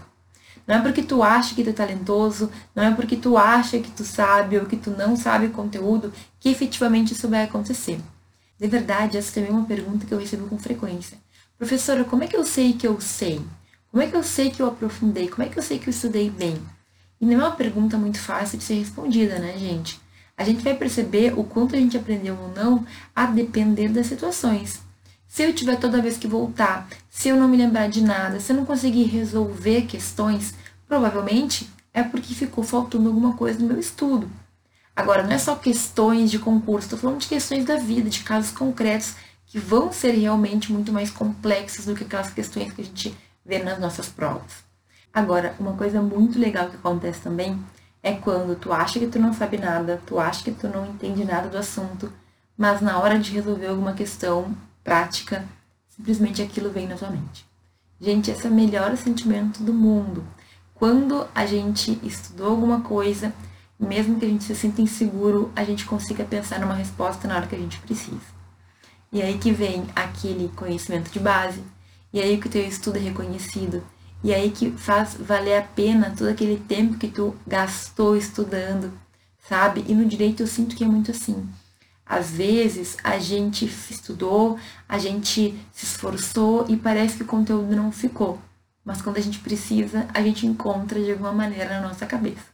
Não 0.66 0.74
é 0.74 0.82
porque 0.82 1.02
tu 1.02 1.22
acha 1.22 1.54
que 1.54 1.64
tu 1.64 1.70
é 1.70 1.72
talentoso, 1.72 2.50
não 2.76 2.84
é 2.84 2.90
porque 2.94 3.16
tu 3.16 3.38
acha 3.38 3.78
que 3.78 3.90
tu 3.90 4.04
sabe 4.04 4.58
ou 4.58 4.66
que 4.66 4.76
tu 4.76 4.90
não 4.90 5.16
sabe 5.16 5.46
o 5.46 5.52
conteúdo 5.52 6.12
que 6.38 6.50
efetivamente 6.50 7.14
isso 7.14 7.30
vai 7.30 7.44
acontecer. 7.44 7.98
De 8.64 8.70
verdade, 8.70 9.18
essa 9.18 9.30
também 9.30 9.50
é 9.50 9.52
uma 9.52 9.66
pergunta 9.66 10.06
que 10.06 10.14
eu 10.14 10.18
recebo 10.18 10.48
com 10.48 10.58
frequência. 10.58 11.18
Professora, 11.58 12.02
como 12.02 12.24
é 12.24 12.26
que 12.26 12.34
eu 12.34 12.46
sei 12.46 12.72
que 12.72 12.88
eu 12.88 12.98
sei? 12.98 13.42
Como 13.90 14.02
é 14.02 14.06
que 14.06 14.16
eu 14.16 14.22
sei 14.22 14.50
que 14.50 14.62
eu 14.62 14.66
aprofundei? 14.66 15.28
Como 15.28 15.42
é 15.42 15.50
que 15.50 15.58
eu 15.58 15.62
sei 15.62 15.78
que 15.78 15.86
eu 15.86 15.90
estudei 15.90 16.30
bem? 16.30 16.56
E 17.20 17.26
não 17.26 17.34
é 17.34 17.36
uma 17.36 17.50
pergunta 17.50 17.98
muito 17.98 18.18
fácil 18.18 18.56
de 18.56 18.64
ser 18.64 18.76
respondida, 18.76 19.38
né, 19.38 19.54
gente? 19.58 20.00
A 20.34 20.44
gente 20.44 20.64
vai 20.64 20.74
perceber 20.74 21.38
o 21.38 21.44
quanto 21.44 21.76
a 21.76 21.78
gente 21.78 21.98
aprendeu 21.98 22.38
ou 22.40 22.54
não 22.54 22.86
a 23.14 23.26
depender 23.26 23.88
das 23.88 24.06
situações. 24.06 24.80
Se 25.28 25.42
eu 25.42 25.52
tiver 25.52 25.76
toda 25.76 26.00
vez 26.00 26.16
que 26.16 26.26
voltar, 26.26 26.88
se 27.10 27.28
eu 27.28 27.36
não 27.36 27.48
me 27.48 27.58
lembrar 27.58 27.90
de 27.90 28.02
nada, 28.02 28.40
se 28.40 28.50
eu 28.50 28.56
não 28.56 28.64
conseguir 28.64 29.04
resolver 29.04 29.82
questões, 29.82 30.54
provavelmente 30.88 31.68
é 31.92 32.02
porque 32.02 32.32
ficou 32.32 32.64
faltando 32.64 33.10
alguma 33.10 33.34
coisa 33.34 33.58
no 33.58 33.66
meu 33.66 33.78
estudo. 33.78 34.26
Agora, 34.96 35.22
não 35.22 35.32
é 35.32 35.38
só 35.38 35.56
questões 35.56 36.30
de 36.30 36.38
concurso, 36.38 36.86
estou 36.86 36.98
falando 36.98 37.20
de 37.20 37.26
questões 37.26 37.64
da 37.64 37.76
vida, 37.76 38.08
de 38.08 38.22
casos 38.22 38.52
concretos 38.52 39.16
que 39.46 39.58
vão 39.58 39.92
ser 39.92 40.12
realmente 40.12 40.72
muito 40.72 40.92
mais 40.92 41.10
complexos 41.10 41.84
do 41.86 41.94
que 41.94 42.04
aquelas 42.04 42.32
questões 42.32 42.72
que 42.72 42.80
a 42.80 42.84
gente 42.84 43.16
vê 43.44 43.58
nas 43.58 43.78
nossas 43.78 44.08
provas. 44.08 44.64
Agora, 45.12 45.54
uma 45.58 45.74
coisa 45.74 46.00
muito 46.00 46.38
legal 46.38 46.70
que 46.70 46.76
acontece 46.76 47.20
também 47.20 47.60
é 48.02 48.12
quando 48.12 48.56
tu 48.56 48.72
acha 48.72 48.98
que 48.98 49.06
tu 49.06 49.18
não 49.18 49.32
sabe 49.32 49.58
nada, 49.58 50.00
tu 50.06 50.18
acha 50.18 50.44
que 50.44 50.52
tu 50.52 50.68
não 50.68 50.86
entende 50.86 51.24
nada 51.24 51.48
do 51.48 51.56
assunto, 51.56 52.12
mas 52.56 52.80
na 52.80 52.98
hora 52.98 53.18
de 53.18 53.32
resolver 53.32 53.66
alguma 53.66 53.94
questão 53.94 54.54
prática, 54.82 55.44
simplesmente 55.88 56.42
aquilo 56.42 56.70
vem 56.70 56.86
na 56.86 56.96
tua 56.96 57.10
mente. 57.10 57.46
Gente, 58.00 58.30
esse 58.30 58.46
é 58.46 58.50
o 58.50 58.52
melhor 58.52 58.96
sentimento 58.96 59.62
do 59.62 59.72
mundo. 59.72 60.24
Quando 60.74 61.26
a 61.34 61.46
gente 61.46 61.98
estudou 62.02 62.48
alguma 62.50 62.80
coisa, 62.80 63.32
mesmo 63.84 64.18
que 64.18 64.24
a 64.26 64.28
gente 64.28 64.44
se 64.44 64.54
sinta 64.54 64.82
inseguro, 64.82 65.50
a 65.54 65.64
gente 65.64 65.84
consiga 65.84 66.24
pensar 66.24 66.60
numa 66.60 66.74
resposta 66.74 67.28
na 67.28 67.36
hora 67.36 67.46
que 67.46 67.54
a 67.54 67.58
gente 67.58 67.78
precisa. 67.78 68.34
E 69.12 69.22
aí 69.22 69.38
que 69.38 69.52
vem 69.52 69.86
aquele 69.94 70.48
conhecimento 70.56 71.10
de 71.10 71.20
base, 71.20 71.62
e 72.12 72.20
aí 72.20 72.38
que 72.38 72.46
o 72.46 72.50
teu 72.50 72.66
estudo 72.66 72.96
é 72.96 73.00
reconhecido, 73.00 73.82
e 74.22 74.32
aí 74.32 74.50
que 74.50 74.70
faz 74.72 75.14
valer 75.14 75.58
a 75.58 75.62
pena 75.62 76.14
todo 76.16 76.28
aquele 76.28 76.58
tempo 76.58 76.98
que 76.98 77.08
tu 77.08 77.34
gastou 77.46 78.16
estudando, 78.16 78.92
sabe? 79.48 79.84
E 79.86 79.94
no 79.94 80.04
direito 80.04 80.42
eu 80.42 80.46
sinto 80.46 80.74
que 80.74 80.82
é 80.82 80.86
muito 80.88 81.10
assim. 81.10 81.46
Às 82.06 82.30
vezes 82.30 82.96
a 83.02 83.18
gente 83.18 83.64
estudou, 83.64 84.58
a 84.88 84.98
gente 84.98 85.54
se 85.72 85.84
esforçou 85.84 86.66
e 86.68 86.76
parece 86.76 87.16
que 87.16 87.22
o 87.22 87.26
conteúdo 87.26 87.74
não 87.76 87.90
ficou. 87.90 88.38
Mas 88.84 89.00
quando 89.00 89.16
a 89.16 89.20
gente 89.20 89.38
precisa, 89.38 90.06
a 90.12 90.20
gente 90.22 90.46
encontra 90.46 91.02
de 91.02 91.12
alguma 91.12 91.32
maneira 91.32 91.80
na 91.80 91.88
nossa 91.88 92.04
cabeça. 92.04 92.53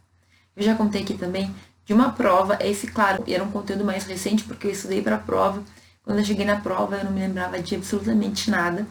Eu 0.56 0.62
já 0.62 0.74
contei 0.74 1.02
aqui 1.02 1.14
também 1.14 1.54
de 1.84 1.92
uma 1.92 2.12
prova, 2.12 2.58
esse, 2.60 2.86
claro, 2.86 3.24
era 3.26 3.42
um 3.42 3.50
conteúdo 3.50 3.84
mais 3.84 4.04
recente 4.04 4.44
porque 4.44 4.66
eu 4.66 4.70
estudei 4.70 5.02
para 5.02 5.16
a 5.16 5.18
prova. 5.18 5.62
Quando 6.02 6.18
eu 6.18 6.24
cheguei 6.24 6.44
na 6.44 6.60
prova, 6.60 6.96
eu 6.96 7.04
não 7.04 7.12
me 7.12 7.20
lembrava 7.20 7.60
de 7.60 7.74
absolutamente 7.74 8.50
nada. 8.50 8.86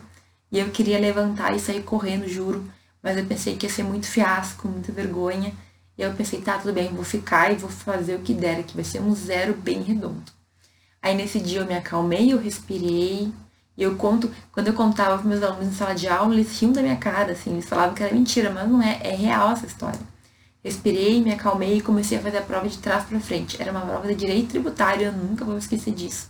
E 0.51 0.59
eu 0.59 0.69
queria 0.69 0.99
levantar 0.99 1.55
e 1.55 1.59
sair 1.59 1.83
correndo, 1.83 2.27
juro. 2.27 2.69
Mas 3.01 3.17
eu 3.17 3.25
pensei 3.25 3.55
que 3.55 3.65
ia 3.65 3.71
ser 3.71 3.83
muito 3.83 4.07
fiasco, 4.07 4.67
muita 4.67 4.91
vergonha. 4.91 5.53
E 5.97 6.01
eu 6.01 6.13
pensei, 6.13 6.41
tá, 6.41 6.57
tudo 6.57 6.73
bem, 6.73 6.93
vou 6.93 7.03
ficar 7.03 7.51
e 7.51 7.55
vou 7.55 7.69
fazer 7.69 8.15
o 8.15 8.19
que 8.19 8.33
der, 8.33 8.63
que 8.63 8.75
vai 8.75 8.83
ser 8.83 9.01
um 9.01 9.13
zero 9.13 9.53
bem 9.53 9.81
redondo. 9.81 10.31
Aí 11.01 11.15
nesse 11.15 11.39
dia 11.39 11.59
eu 11.59 11.65
me 11.65 11.75
acalmei, 11.75 12.33
eu 12.33 12.37
respirei, 12.37 13.31
e 13.77 13.83
eu 13.83 13.95
conto, 13.95 14.29
quando 14.51 14.67
eu 14.67 14.73
contava 14.73 15.17
para 15.17 15.27
meus 15.27 15.41
alunos 15.41 15.67
em 15.67 15.71
sala 15.71 15.95
de 15.95 16.07
aula, 16.07 16.33
eles 16.33 16.59
riam 16.59 16.73
da 16.73 16.81
minha 16.81 16.97
cara, 16.97 17.31
assim, 17.31 17.53
eles 17.53 17.65
falavam 17.65 17.95
que 17.95 18.03
era 18.03 18.13
mentira, 18.13 18.49
mas 18.49 18.67
não 18.69 18.81
é, 18.81 18.99
é 19.01 19.15
real 19.15 19.51
essa 19.51 19.65
história. 19.65 19.99
Respirei, 20.63 21.21
me 21.21 21.31
acalmei 21.31 21.77
e 21.77 21.81
comecei 21.81 22.17
a 22.17 22.21
fazer 22.21 22.37
a 22.37 22.41
prova 22.41 22.67
de 22.67 22.77
trás 22.77 23.05
para 23.05 23.19
frente. 23.19 23.61
Era 23.61 23.71
uma 23.71 23.81
prova 23.81 24.07
de 24.07 24.15
direito 24.15 24.49
tributário, 24.49 25.05
eu 25.05 25.13
nunca 25.13 25.45
vou 25.45 25.57
esquecer 25.57 25.93
disso. 25.93 26.29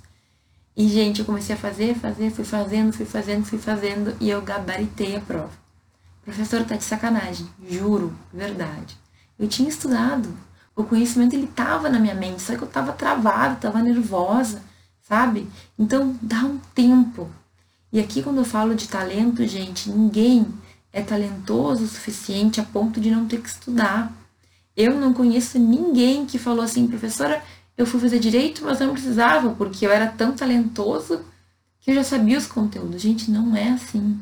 E, 0.77 0.88
gente, 0.88 1.19
eu 1.19 1.25
comecei 1.25 1.55
a 1.55 1.57
fazer, 1.57 1.95
fazer, 1.95 2.31
fui 2.31 2.45
fazendo, 2.45 2.93
fui 2.93 3.05
fazendo, 3.05 3.45
fui 3.45 3.57
fazendo, 3.57 4.15
e 4.19 4.29
eu 4.29 4.41
gabaritei 4.41 5.15
a 5.15 5.19
prova. 5.19 5.51
Professor, 6.24 6.63
tá 6.63 6.75
de 6.75 6.83
sacanagem, 6.83 7.50
juro, 7.67 8.13
verdade. 8.31 8.95
Eu 9.38 9.48
tinha 9.48 9.67
estudado, 9.67 10.29
o 10.75 10.83
conhecimento 10.83 11.36
ele 11.36 11.48
tava 11.48 11.89
na 11.89 12.00
minha 12.00 12.13
mente, 12.13 12.41
só 12.41 12.55
que 12.55 12.62
eu 12.62 12.67
tava 12.67 12.93
travada, 12.93 13.55
tava 13.55 13.81
nervosa, 13.81 14.62
sabe? 15.01 15.50
Então, 15.77 16.15
dá 16.21 16.41
um 16.41 16.59
tempo. 16.74 17.29
E 17.91 18.00
aqui 18.00 18.21
quando 18.21 18.38
eu 18.38 18.45
falo 18.45 18.75
de 18.75 18.88
talento, 18.88 19.45
gente, 19.48 19.89
ninguém 19.89 20.48
é 20.93 21.01
talentoso 21.01 21.83
o 21.83 21.88
suficiente 21.88 22.62
a 22.62 22.63
ponto 22.63 23.01
de 23.01 23.09
não 23.09 23.27
ter 23.27 23.41
que 23.41 23.50
estudar. 23.50 24.13
Eu 24.79 24.98
não 24.98 25.13
conheço 25.13 25.59
ninguém 25.59 26.25
que 26.25 26.39
falou 26.39 26.63
assim, 26.63 26.88
professora, 26.88 27.43
eu 27.77 27.86
fui 27.86 28.00
fazer 28.00 28.17
direito, 28.17 28.63
mas 28.63 28.79
não 28.79 28.93
precisava, 28.93 29.50
porque 29.50 29.86
eu 29.86 29.91
era 29.91 30.07
tão 30.07 30.31
talentoso 30.31 31.19
que 31.81 31.91
eu 31.91 31.95
já 31.95 32.03
sabia 32.05 32.38
os 32.38 32.48
conteúdos. 32.48 33.01
Gente, 33.01 33.29
não 33.29 33.53
é 33.53 33.71
assim. 33.71 34.17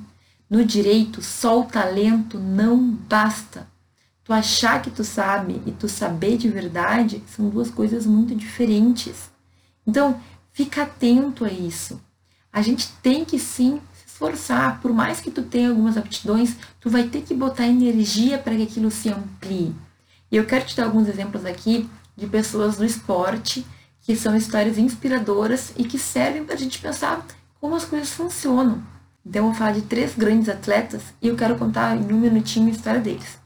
No 0.50 0.66
direito, 0.66 1.22
só 1.22 1.62
o 1.62 1.66
talento 1.66 2.40
não 2.40 2.76
basta. 2.76 3.68
Tu 4.24 4.34
achar 4.34 4.82
que 4.82 4.90
tu 4.90 5.04
sabe 5.04 5.62
e 5.64 5.72
tu 5.72 5.88
saber 5.88 6.38
de 6.38 6.50
verdade 6.50 7.24
são 7.28 7.50
duas 7.50 7.70
coisas 7.70 8.08
muito 8.08 8.34
diferentes. 8.34 9.30
Então, 9.86 10.20
fica 10.52 10.82
atento 10.82 11.46
a 11.46 11.52
isso. 11.52 12.02
A 12.52 12.64
gente 12.64 12.90
tem 13.04 13.24
que 13.24 13.38
sim 13.38 13.80
se 13.94 14.08
esforçar, 14.08 14.82
por 14.82 14.92
mais 14.92 15.20
que 15.20 15.30
tu 15.30 15.44
tenha 15.44 15.70
algumas 15.70 15.98
aptidões, 15.98 16.56
tu 16.80 16.90
vai 16.90 17.04
ter 17.04 17.22
que 17.22 17.36
botar 17.36 17.68
energia 17.68 18.40
para 18.40 18.56
que 18.56 18.64
aquilo 18.64 18.90
se 18.90 19.10
amplie. 19.10 19.76
E 20.32 20.38
eu 20.38 20.46
quero 20.46 20.66
te 20.66 20.76
dar 20.76 20.86
alguns 20.86 21.08
exemplos 21.08 21.46
aqui 21.46 21.90
de 22.16 22.28
pessoas 22.28 22.78
do 22.78 22.86
esporte 22.86 23.66
que 24.02 24.16
são 24.16 24.36
histórias 24.36 24.78
inspiradoras 24.78 25.74
e 25.78 25.84
que 25.84 26.00
servem 26.00 26.44
para 26.44 26.56
a 26.56 26.58
gente 26.58 26.80
pensar 26.80 27.26
como 27.60 27.76
as 27.76 27.86
coisas 27.86 28.10
funcionam. 28.12 28.82
Então, 29.26 29.42
eu 29.42 29.50
vou 29.50 29.54
falar 29.54 29.74
de 29.74 29.82
três 29.82 30.16
grandes 30.16 30.48
atletas 30.48 31.02
e 31.22 31.28
eu 31.28 31.36
quero 31.36 31.58
contar 31.58 31.98
em 31.98 32.14
um 32.14 32.20
minutinho 32.20 32.68
a 32.68 32.72
história 32.72 33.02
deles. 33.02 33.38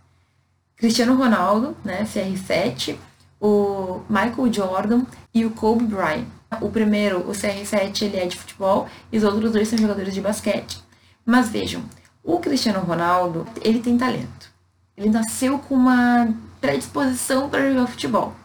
Cristiano 0.75 1.15
Ronaldo, 1.15 1.75
né, 1.83 2.03
CR7, 2.03 2.95
o 3.39 4.01
Michael 4.07 4.53
Jordan 4.53 5.01
e 5.33 5.43
o 5.45 5.49
Kobe 5.49 5.85
Bryant. 5.85 6.25
O 6.61 6.69
primeiro, 6.69 7.19
o 7.21 7.31
CR7, 7.31 8.03
ele 8.03 8.17
é 8.17 8.27
de 8.27 8.37
futebol 8.37 8.87
e 9.11 9.17
os 9.17 9.23
outros 9.23 9.51
dois 9.51 9.67
são 9.67 9.79
jogadores 9.79 10.13
de 10.13 10.21
basquete. 10.21 10.83
Mas 11.25 11.49
vejam, 11.49 11.83
o 12.23 12.39
Cristiano 12.39 12.81
Ronaldo, 12.81 13.47
ele 13.63 13.79
tem 13.79 13.97
talento. 13.97 14.50
Ele 15.01 15.09
nasceu 15.09 15.57
com 15.57 15.73
uma 15.73 16.31
predisposição 16.61 17.49
para 17.49 17.67
jogar 17.67 17.87
futebol. 17.87 18.35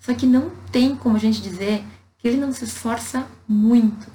Só 0.00 0.14
que 0.14 0.26
não 0.26 0.50
tem 0.72 0.96
como 0.96 1.16
a 1.16 1.20
gente 1.20 1.42
dizer 1.42 1.84
que 2.16 2.26
ele 2.26 2.38
não 2.38 2.50
se 2.50 2.64
esforça 2.64 3.26
muito. 3.46 4.10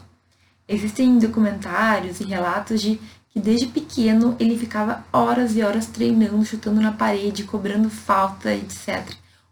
Existem 0.67 1.19
documentários 1.19 2.19
e 2.19 2.23
relatos 2.23 2.82
de 2.82 2.99
que 3.29 3.39
desde 3.39 3.67
pequeno 3.67 4.36
ele 4.39 4.58
ficava 4.58 5.06
horas 5.13 5.56
e 5.56 5.62
horas 5.62 5.86
treinando, 5.86 6.43
chutando 6.43 6.82
na 6.82 6.91
parede, 6.91 7.43
cobrando 7.43 7.91
falta, 7.91 8.51
etc. 8.51 9.08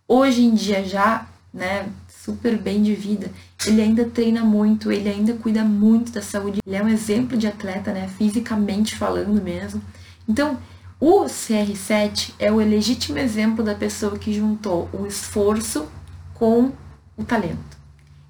Hoje 0.08 0.42
em 0.42 0.56
dia 0.56 0.84
já, 0.84 1.28
né, 1.54 1.90
super 2.08 2.58
bem 2.58 2.82
de 2.82 2.96
vida, 2.96 3.32
ele 3.68 3.84
ainda 3.84 4.06
treina 4.06 4.44
muito, 4.44 4.92
ele 4.92 5.10
ainda 5.10 5.34
cuida 5.34 5.64
muito 5.64 6.12
da 6.12 6.24
saúde. 6.24 6.60
Ele 6.66 6.76
é 6.76 6.84
um 6.84 6.90
exemplo 6.90 7.38
de 7.38 7.46
atleta, 7.46 7.94
né, 7.94 8.10
fisicamente 8.18 8.96
falando 8.96 9.40
mesmo. 9.44 9.80
Então, 10.28 10.58
o 11.02 11.26
CR7 11.26 12.36
é 12.38 12.52
o 12.52 12.58
legítimo 12.58 13.18
exemplo 13.18 13.64
da 13.64 13.74
pessoa 13.74 14.20
que 14.20 14.32
juntou 14.32 14.88
o 14.94 15.08
esforço 15.08 15.88
com 16.36 16.72
o 17.18 17.24
talento. 17.24 17.76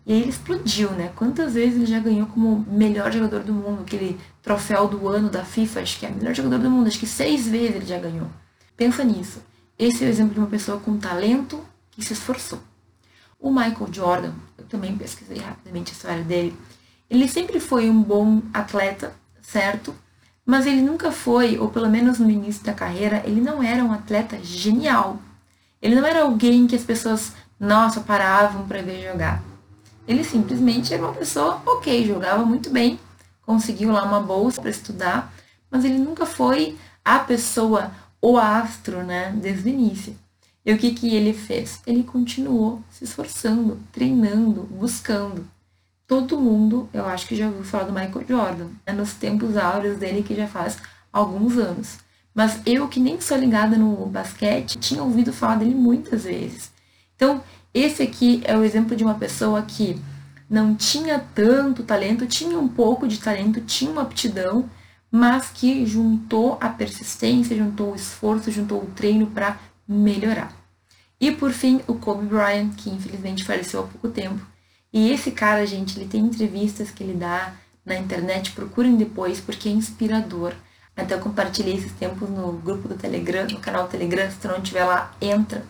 E 0.05 0.13
aí 0.13 0.21
ele 0.21 0.29
explodiu, 0.29 0.89
né? 0.91 1.12
Quantas 1.17 1.53
vezes 1.53 1.75
ele 1.75 1.86
já 1.86 1.99
ganhou 1.99 2.27
como 2.27 2.65
melhor 2.69 3.12
jogador 3.12 3.41
do 3.41 3.53
mundo, 3.53 3.81
aquele 3.81 4.17
troféu 4.41 4.88
do 4.88 5.05
ano 5.10 5.29
da 5.29 5.43
FIFA, 5.43 5.81
acho 5.81 5.99
que 5.99 6.05
é 6.05 6.10
o 6.10 6.15
melhor 6.15 6.34
jogador 6.34 6.60
do 6.60 6.71
mundo, 6.71 6.88
acho 6.88 6.97
que 6.97 7.05
seis 7.05 7.45
vezes 7.45 7.75
ele 7.75 7.86
já 7.86 7.99
ganhou. 7.99 8.27
Pensa 8.77 9.03
nisso. 9.03 9.41
Esse 9.77 10.05
é 10.05 10.07
o 10.07 10.10
exemplo 10.10 10.34
de 10.34 10.39
uma 10.39 10.47
pessoa 10.47 10.79
com 10.79 10.97
talento 10.97 11.62
que 11.91 12.01
se 12.01 12.13
esforçou. 12.13 12.60
O 13.38 13.51
Michael 13.51 13.89
Jordan, 13.91 14.34
eu 14.57 14.63
também 14.63 14.97
pesquisei 14.97 15.39
rapidamente 15.39 15.91
a 15.91 15.93
história 15.93 16.23
dele, 16.23 16.55
ele 17.10 17.27
sempre 17.27 17.60
foi 17.60 17.89
um 17.89 18.01
bom 18.01 18.41
atleta, 18.53 19.13
certo? 19.41 19.93
Mas 20.45 20.65
ele 20.65 20.82
nunca 20.82 21.12
foi, 21.12 21.58
ou 21.58 21.69
pelo 21.69 21.89
menos 21.89 22.19
no 22.19 22.30
início 22.30 22.63
da 22.63 22.73
carreira, 22.73 23.21
ele 23.25 23.41
não 23.41 23.62
era 23.62 23.84
um 23.84 23.91
atleta 23.91 24.39
genial. 24.43 25.19
Ele 25.82 25.95
não 25.95 26.06
era 26.06 26.23
alguém 26.23 26.67
que 26.67 26.75
as 26.75 26.84
pessoas, 26.84 27.34
nossa, 27.60 28.01
paravam 28.01 28.67
para 28.67 28.82
ver 28.82 29.10
jogar. 29.10 29.43
Ele 30.08 30.23
simplesmente 30.23 30.93
era 30.93 31.04
uma 31.04 31.13
pessoa 31.13 31.62
ok, 31.65 32.06
jogava 32.06 32.43
muito 32.43 32.69
bem, 32.69 32.99
conseguiu 33.41 33.91
lá 33.91 34.04
uma 34.04 34.19
bolsa 34.19 34.62
para 34.62 34.69
estudar, 34.69 35.34
mas 35.69 35.86
ele 35.86 35.97
nunca 35.97 36.25
foi 36.25 36.77
a 37.04 37.19
pessoa, 37.19 37.91
o 38.21 38.38
astro, 38.38 39.04
né, 39.04 39.32
desde 39.36 39.69
o 39.69 39.73
início. 39.73 40.15
E 40.65 40.73
o 40.73 40.77
que, 40.77 40.93
que 40.93 41.15
ele 41.15 41.34
fez? 41.34 41.82
Ele 41.88 42.04
continuou 42.04 42.84
se 42.89 43.04
esforçando, 43.04 43.80
treinando, 43.91 44.63
buscando. 44.63 45.47
Todo 46.12 46.38
mundo, 46.38 46.89
eu 46.91 47.06
acho 47.06 47.26
que 47.26 47.38
já 47.38 47.47
ouviu 47.47 47.63
falar 47.63 47.86
do 47.86 47.93
Michael 47.93 48.26
Jordan, 48.28 48.67
né, 48.86 48.91
nos 48.91 49.13
tempos 49.13 49.56
áureos 49.56 49.97
dele, 49.97 50.21
que 50.21 50.36
já 50.36 50.45
faz 50.45 50.78
alguns 51.10 51.58
anos. 51.58 52.00
Mas 52.36 52.60
eu, 52.65 52.89
que 52.89 53.00
nem 53.00 53.21
sou 53.21 53.38
ligada 53.38 53.78
no 53.78 54.06
basquete, 54.08 54.78
tinha 54.78 55.02
ouvido 55.02 55.32
falar 55.32 55.56
dele 55.56 55.74
muitas 55.74 56.26
vezes. 56.26 56.69
Então, 57.15 57.41
esse 57.74 58.04
aqui 58.04 58.41
é 58.43 58.58
o 58.58 58.63
exemplo 58.65 58.93
de 58.93 59.06
uma 59.06 59.13
pessoa 59.13 59.62
que 59.62 60.02
não 60.50 60.76
tinha 60.76 61.17
tanto 61.34 61.82
talento, 61.82 62.28
tinha 62.28 62.60
um 62.60 62.67
pouco 62.67 63.08
de 63.08 63.17
talento, 63.17 63.62
tinha 63.62 63.89
uma 63.89 64.02
aptidão, 64.02 64.69
mas 65.10 65.50
que 65.50 65.86
juntou 65.86 66.58
a 66.60 66.67
persistência, 66.67 67.56
juntou 67.56 67.93
o 67.93 67.95
esforço, 67.95 68.52
juntou 68.52 68.84
o 68.84 68.88
treino 68.88 69.28
para 69.28 69.58
melhorar. 69.88 70.52
E 71.21 71.32
por 71.32 71.54
fim, 71.54 71.80
o 71.88 71.93
Kobe 71.93 72.26
Bryant, 72.26 72.71
que 72.76 72.89
infelizmente 72.89 73.45
faleceu 73.45 73.80
há 73.80 73.84
pouco 73.84 74.10
tempo. 74.10 74.50
E 74.93 75.12
esse 75.12 75.32
cara, 75.32 75.65
gente, 75.65 75.97
ele 75.97 76.08
tem 76.08 76.21
entrevistas 76.21 76.91
que 76.91 77.04
ele 77.04 77.13
dá 77.13 77.54
na 77.86 77.95
internet, 77.95 78.51
procurem 78.51 78.95
depois, 78.95 79.39
porque 79.39 79.69
é 79.69 79.71
inspirador. 79.71 80.54
Até 80.95 81.15
eu 81.15 81.19
compartilhei 81.19 81.75
esses 81.75 81.91
tempos 81.93 82.30
no 82.30 82.51
grupo 82.54 82.88
do 82.88 82.95
Telegram, 82.95 83.47
no 83.47 83.60
canal 83.60 83.88
Telegram, 83.88 84.30
se 84.30 84.38
tu 84.38 84.47
não 84.47 84.62
tiver 84.62 84.84
lá, 84.84 85.13
entra. 85.21 85.63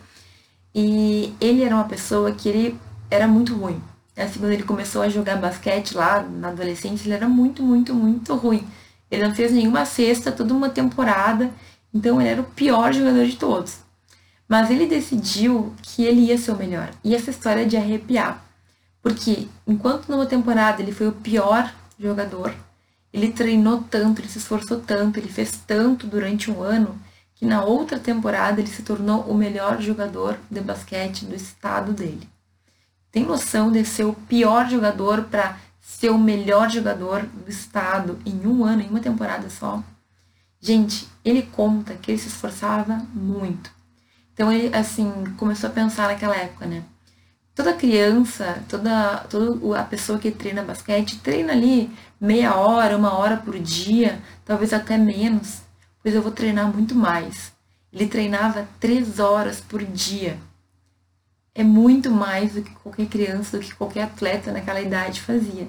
E 0.73 1.33
ele 1.39 1.63
era 1.63 1.75
uma 1.75 1.83
pessoa 1.83 2.31
que 2.31 2.49
ele 2.49 2.79
era 3.09 3.27
muito 3.27 3.55
ruim. 3.55 3.81
Assim, 4.17 4.39
quando 4.39 4.51
ele 4.51 4.63
começou 4.63 5.01
a 5.01 5.09
jogar 5.09 5.37
basquete 5.37 5.93
lá 5.93 6.21
na 6.21 6.49
adolescência, 6.49 7.05
ele 7.07 7.13
era 7.13 7.29
muito, 7.29 7.63
muito, 7.63 7.93
muito 7.93 8.35
ruim. 8.35 8.67
Ele 9.09 9.27
não 9.27 9.35
fez 9.35 9.51
nenhuma 9.51 9.85
cesta, 9.85 10.31
toda 10.31 10.53
uma 10.53 10.69
temporada, 10.69 11.51
então 11.93 12.19
ele 12.19 12.29
era 12.29 12.41
o 12.41 12.45
pior 12.45 12.93
jogador 12.93 13.25
de 13.25 13.35
todos. 13.35 13.79
Mas 14.47 14.69
ele 14.69 14.85
decidiu 14.85 15.73
que 15.81 16.03
ele 16.03 16.21
ia 16.21 16.37
ser 16.37 16.51
o 16.51 16.57
melhor. 16.57 16.89
E 17.03 17.15
essa 17.15 17.29
história 17.29 17.61
é 17.61 17.65
de 17.65 17.77
arrepiar. 17.77 18.43
Porque 19.01 19.47
enquanto 19.65 20.09
numa 20.09 20.25
temporada 20.25 20.81
ele 20.81 20.91
foi 20.91 21.07
o 21.07 21.11
pior 21.11 21.73
jogador, 21.99 22.53
ele 23.11 23.31
treinou 23.31 23.83
tanto, 23.89 24.21
ele 24.21 24.29
se 24.29 24.37
esforçou 24.37 24.79
tanto, 24.79 25.19
ele 25.19 25.27
fez 25.27 25.59
tanto 25.65 26.07
durante 26.07 26.49
um 26.49 26.61
ano, 26.61 26.99
que 27.35 27.45
na 27.45 27.63
outra 27.63 27.99
temporada 27.99 28.61
ele 28.61 28.69
se 28.69 28.83
tornou 28.83 29.21
o 29.21 29.33
melhor 29.33 29.81
jogador 29.81 30.37
de 30.49 30.61
basquete 30.61 31.25
do 31.25 31.35
estado 31.35 31.91
dele. 31.91 32.29
Tem 33.11 33.25
noção 33.25 33.71
de 33.71 33.83
ser 33.83 34.05
o 34.05 34.13
pior 34.13 34.69
jogador 34.69 35.23
para 35.23 35.57
ser 35.81 36.11
o 36.11 36.17
melhor 36.17 36.69
jogador 36.69 37.23
do 37.23 37.49
estado 37.49 38.17
em 38.25 38.47
um 38.47 38.63
ano, 38.63 38.81
em 38.81 38.89
uma 38.89 38.99
temporada 38.99 39.49
só? 39.49 39.83
Gente, 40.59 41.07
ele 41.25 41.41
conta 41.41 41.95
que 41.95 42.11
ele 42.11 42.19
se 42.19 42.27
esforçava 42.27 43.05
muito. 43.13 43.71
Então 44.33 44.51
ele, 44.51 44.73
assim, 44.75 45.11
começou 45.37 45.69
a 45.69 45.73
pensar 45.73 46.07
naquela 46.07 46.35
época, 46.35 46.65
né? 46.67 46.83
Toda 47.53 47.73
criança, 47.73 48.63
toda, 48.69 49.17
toda 49.29 49.79
a 49.79 49.83
pessoa 49.83 50.17
que 50.17 50.31
treina 50.31 50.63
basquete, 50.63 51.19
treina 51.19 51.51
ali 51.51 51.91
meia 52.19 52.55
hora, 52.55 52.97
uma 52.97 53.13
hora 53.13 53.37
por 53.37 53.59
dia, 53.59 54.21
talvez 54.45 54.73
até 54.73 54.97
menos, 54.97 55.61
pois 56.01 56.15
eu 56.15 56.21
vou 56.21 56.31
treinar 56.31 56.73
muito 56.73 56.95
mais. 56.95 57.51
Ele 57.91 58.07
treinava 58.07 58.67
três 58.79 59.19
horas 59.19 59.59
por 59.59 59.83
dia. 59.83 60.37
É 61.53 61.63
muito 61.63 62.09
mais 62.09 62.53
do 62.53 62.61
que 62.61 62.73
qualquer 62.75 63.07
criança, 63.07 63.57
do 63.57 63.63
que 63.63 63.75
qualquer 63.75 64.03
atleta 64.03 64.51
naquela 64.51 64.79
idade 64.79 65.21
fazia. 65.21 65.67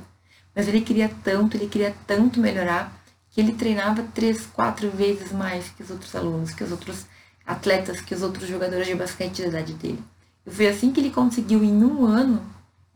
Mas 0.54 0.68
ele 0.68 0.82
queria 0.82 1.10
tanto, 1.24 1.56
ele 1.56 1.66
queria 1.66 1.94
tanto 2.06 2.38
melhorar, 2.38 2.92
que 3.30 3.40
ele 3.40 3.52
treinava 3.52 4.04
três, 4.14 4.46
quatro 4.46 4.90
vezes 4.90 5.32
mais 5.32 5.68
que 5.70 5.82
os 5.82 5.90
outros 5.90 6.14
alunos, 6.14 6.54
que 6.54 6.62
os 6.62 6.70
outros 6.70 7.06
atletas, 7.44 8.00
que 8.00 8.14
os 8.14 8.22
outros 8.22 8.46
jogadores 8.48 8.86
de 8.86 8.94
basquete 8.94 9.42
da 9.42 9.48
idade 9.48 9.72
dele. 9.74 10.04
E 10.46 10.50
foi 10.50 10.68
assim 10.68 10.92
que 10.92 11.00
ele 11.00 11.10
conseguiu, 11.10 11.62
em 11.62 11.84
um 11.84 12.04
ano, 12.04 12.42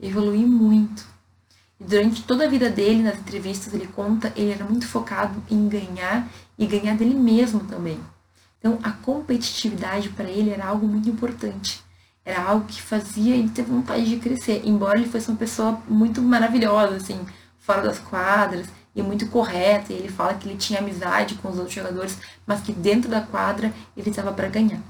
evoluir 0.00 0.46
muito. 0.46 1.06
E 1.78 1.84
durante 1.84 2.22
toda 2.22 2.44
a 2.44 2.48
vida 2.48 2.70
dele, 2.70 3.02
nas 3.02 3.18
entrevistas, 3.18 3.72
ele 3.74 3.86
conta, 3.86 4.32
ele 4.34 4.52
era 4.52 4.64
muito 4.64 4.86
focado 4.86 5.42
em 5.50 5.68
ganhar 5.68 6.28
e 6.58 6.66
ganhar 6.66 6.96
dele 6.96 7.14
mesmo 7.14 7.60
também. 7.60 8.00
Então, 8.58 8.78
a 8.82 8.90
competitividade 8.90 10.08
para 10.08 10.28
ele 10.28 10.50
era 10.50 10.66
algo 10.66 10.86
muito 10.86 11.08
importante. 11.08 11.84
Era 12.24 12.42
algo 12.42 12.66
que 12.66 12.82
fazia 12.82 13.36
ele 13.36 13.50
ter 13.50 13.62
vontade 13.62 14.08
de 14.08 14.16
crescer, 14.16 14.62
embora 14.64 14.98
ele 14.98 15.08
fosse 15.08 15.28
uma 15.28 15.36
pessoa 15.36 15.80
muito 15.88 16.20
maravilhosa, 16.20 16.96
assim, 16.96 17.24
fora 17.58 17.82
das 17.82 17.98
quadras 18.00 18.66
e 18.94 19.02
muito 19.02 19.28
correta. 19.28 19.92
E 19.92 19.96
ele 19.96 20.08
fala 20.08 20.34
que 20.34 20.48
ele 20.48 20.56
tinha 20.56 20.80
amizade 20.80 21.36
com 21.36 21.48
os 21.48 21.58
outros 21.58 21.74
jogadores, 21.74 22.18
mas 22.46 22.62
que 22.62 22.72
dentro 22.72 23.08
da 23.08 23.20
quadra 23.20 23.72
ele 23.96 24.10
estava 24.10 24.32
para 24.32 24.48
ganhar. 24.48 24.80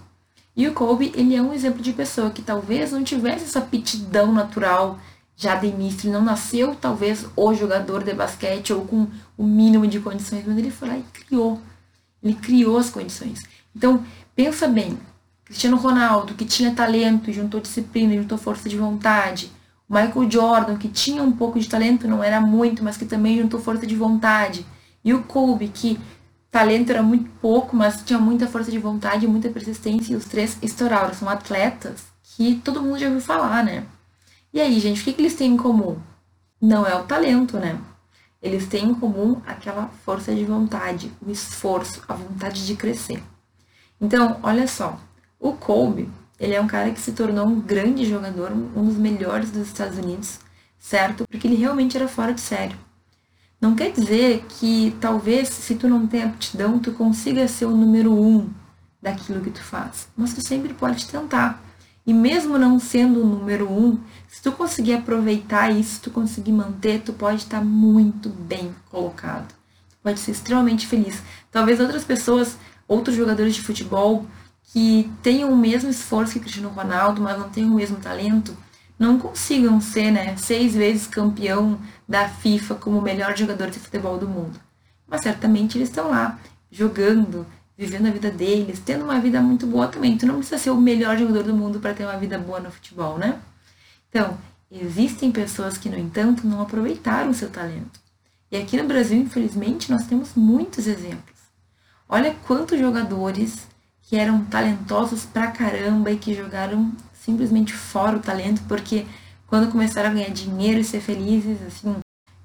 E 0.56 0.66
o 0.66 0.72
Kobe, 0.72 1.12
ele 1.14 1.36
é 1.36 1.42
um 1.42 1.52
exemplo 1.52 1.82
de 1.82 1.92
pessoa 1.92 2.30
que 2.30 2.40
talvez 2.40 2.90
não 2.90 3.04
tivesse 3.04 3.44
essa 3.44 3.58
aptidão 3.58 4.32
natural 4.32 4.98
já 5.36 5.54
de 5.54 5.66
início, 5.66 6.10
não 6.10 6.22
nasceu 6.22 6.74
talvez 6.74 7.26
o 7.36 7.52
jogador 7.52 8.02
de 8.02 8.14
basquete 8.14 8.72
ou 8.72 8.86
com 8.86 9.06
o 9.36 9.44
mínimo 9.44 9.86
de 9.86 10.00
condições, 10.00 10.44
mas 10.46 10.56
ele 10.56 10.70
foi 10.70 10.88
lá 10.88 10.96
e 10.96 11.02
criou. 11.12 11.60
Ele 12.22 12.32
criou 12.32 12.78
as 12.78 12.88
condições. 12.88 13.44
Então, 13.74 14.02
pensa 14.34 14.66
bem, 14.66 14.98
Cristiano 15.44 15.76
Ronaldo, 15.76 16.32
que 16.32 16.46
tinha 16.46 16.74
talento, 16.74 17.30
juntou 17.30 17.60
disciplina, 17.60 18.14
juntou 18.14 18.38
força 18.38 18.66
de 18.66 18.78
vontade. 18.78 19.52
Michael 19.88 20.30
Jordan, 20.30 20.76
que 20.78 20.88
tinha 20.88 21.22
um 21.22 21.30
pouco 21.30 21.60
de 21.60 21.68
talento, 21.68 22.08
não 22.08 22.24
era 22.24 22.40
muito, 22.40 22.82
mas 22.82 22.96
que 22.96 23.04
também 23.04 23.38
juntou 23.38 23.60
força 23.60 23.86
de 23.86 23.94
vontade. 23.94 24.66
E 25.04 25.12
o 25.12 25.22
Kobe, 25.22 25.68
que 25.68 26.00
talento 26.56 26.88
era 26.88 27.02
muito 27.02 27.28
pouco, 27.38 27.76
mas 27.76 28.02
tinha 28.02 28.18
muita 28.18 28.46
força 28.46 28.70
de 28.70 28.78
vontade 28.78 29.26
muita 29.26 29.50
persistência, 29.50 30.14
e 30.14 30.16
os 30.16 30.24
três 30.24 30.56
estouraram. 30.62 31.12
São 31.12 31.28
atletas 31.28 32.04
que 32.22 32.54
todo 32.64 32.80
mundo 32.80 32.98
já 32.98 33.08
ouviu 33.08 33.20
falar, 33.20 33.62
né? 33.62 33.84
E 34.54 34.58
aí, 34.58 34.80
gente, 34.80 35.02
o 35.02 35.04
que, 35.04 35.12
que 35.12 35.20
eles 35.20 35.34
têm 35.34 35.52
em 35.52 35.56
comum? 35.58 35.98
Não 36.58 36.86
é 36.86 36.94
o 36.94 37.04
talento, 37.04 37.58
né? 37.58 37.78
Eles 38.40 38.66
têm 38.66 38.86
em 38.86 38.94
comum 38.94 39.42
aquela 39.46 39.88
força 40.02 40.34
de 40.34 40.46
vontade, 40.46 41.12
o 41.20 41.30
esforço, 41.30 42.02
a 42.08 42.14
vontade 42.14 42.64
de 42.64 42.74
crescer. 42.74 43.22
Então, 44.00 44.40
olha 44.42 44.66
só, 44.66 44.98
o 45.38 45.52
Kobe, 45.52 46.08
ele 46.40 46.54
é 46.54 46.60
um 46.60 46.66
cara 46.66 46.90
que 46.90 47.00
se 47.00 47.12
tornou 47.12 47.46
um 47.46 47.60
grande 47.60 48.06
jogador, 48.06 48.50
um 48.50 48.86
dos 48.86 48.96
melhores 48.96 49.50
dos 49.50 49.66
Estados 49.66 49.98
Unidos, 49.98 50.38
certo? 50.78 51.26
Porque 51.28 51.46
ele 51.46 51.56
realmente 51.56 51.98
era 51.98 52.08
fora 52.08 52.32
de 52.32 52.40
sério. 52.40 52.78
Não 53.60 53.74
quer 53.74 53.90
dizer 53.90 54.44
que 54.48 54.94
talvez 55.00 55.48
se 55.48 55.74
tu 55.74 55.88
não 55.88 56.06
tem 56.06 56.22
aptidão, 56.22 56.78
tu 56.78 56.92
consiga 56.92 57.48
ser 57.48 57.64
o 57.64 57.70
número 57.70 58.12
um 58.12 58.48
daquilo 59.00 59.40
que 59.40 59.50
tu 59.50 59.62
faz. 59.62 60.08
Mas 60.16 60.34
tu 60.34 60.46
sempre 60.46 60.74
pode 60.74 61.06
tentar. 61.06 61.62
E 62.06 62.14
mesmo 62.14 62.58
não 62.58 62.78
sendo 62.78 63.22
o 63.22 63.26
número 63.26 63.68
um, 63.68 63.98
se 64.28 64.40
tu 64.42 64.52
conseguir 64.52 64.94
aproveitar 64.94 65.70
isso, 65.70 66.00
tu 66.00 66.10
conseguir 66.10 66.52
manter, 66.52 67.00
tu 67.00 67.12
pode 67.12 67.38
estar 67.38 67.64
muito 67.64 68.28
bem 68.28 68.74
colocado. 68.90 69.48
Tu 69.48 69.96
pode 70.02 70.20
ser 70.20 70.30
extremamente 70.32 70.86
feliz. 70.86 71.20
Talvez 71.50 71.80
outras 71.80 72.04
pessoas, 72.04 72.56
outros 72.86 73.16
jogadores 73.16 73.54
de 73.54 73.62
futebol 73.62 74.24
que 74.72 75.10
tenham 75.22 75.50
o 75.52 75.56
mesmo 75.56 75.90
esforço 75.90 76.34
que 76.34 76.40
Cristiano 76.40 76.68
Ronaldo, 76.68 77.22
mas 77.22 77.38
não 77.38 77.48
tenham 77.48 77.72
o 77.72 77.76
mesmo 77.76 77.96
talento, 77.96 78.56
não 78.98 79.18
consigam 79.18 79.80
ser, 79.80 80.10
né, 80.10 80.36
seis 80.36 80.74
vezes 80.74 81.06
campeão 81.06 81.78
da 82.08 82.28
FIFA 82.28 82.74
como 82.76 82.98
o 82.98 83.02
melhor 83.02 83.36
jogador 83.36 83.70
de 83.70 83.78
futebol 83.78 84.18
do 84.18 84.28
mundo. 84.28 84.58
Mas 85.06 85.22
certamente 85.22 85.78
eles 85.78 85.88
estão 85.88 86.10
lá, 86.10 86.38
jogando, 86.70 87.46
vivendo 87.76 88.06
a 88.06 88.10
vida 88.10 88.30
deles, 88.30 88.80
tendo 88.84 89.04
uma 89.04 89.20
vida 89.20 89.40
muito 89.40 89.66
boa 89.66 89.88
também. 89.88 90.16
Tu 90.16 90.26
não 90.26 90.36
precisa 90.36 90.58
ser 90.58 90.70
o 90.70 90.76
melhor 90.76 91.18
jogador 91.18 91.42
do 91.42 91.54
mundo 91.54 91.80
para 91.80 91.94
ter 91.94 92.04
uma 92.04 92.16
vida 92.16 92.38
boa 92.38 92.60
no 92.60 92.70
futebol, 92.70 93.18
né? 93.18 93.40
Então, 94.08 94.36
existem 94.70 95.30
pessoas 95.30 95.76
que, 95.76 95.88
no 95.88 95.98
entanto, 95.98 96.46
não 96.46 96.60
aproveitaram 96.60 97.32
seu 97.32 97.50
talento. 97.50 98.00
E 98.50 98.56
aqui 98.56 98.76
no 98.76 98.86
Brasil, 98.86 99.18
infelizmente, 99.18 99.90
nós 99.90 100.06
temos 100.06 100.34
muitos 100.34 100.86
exemplos. 100.86 101.36
Olha 102.08 102.36
quantos 102.46 102.78
jogadores 102.78 103.66
que 104.02 104.16
eram 104.16 104.44
talentosos 104.44 105.24
pra 105.24 105.48
caramba 105.48 106.12
e 106.12 106.16
que 106.16 106.32
jogaram 106.32 106.92
simplesmente 107.12 107.72
fora 107.72 108.16
o 108.16 108.20
talento, 108.20 108.62
porque 108.68 109.04
quando 109.46 109.70
começaram 109.70 110.10
a 110.10 110.12
ganhar 110.12 110.30
dinheiro 110.30 110.80
e 110.80 110.84
ser 110.84 111.00
felizes, 111.00 111.62
assim, 111.62 111.96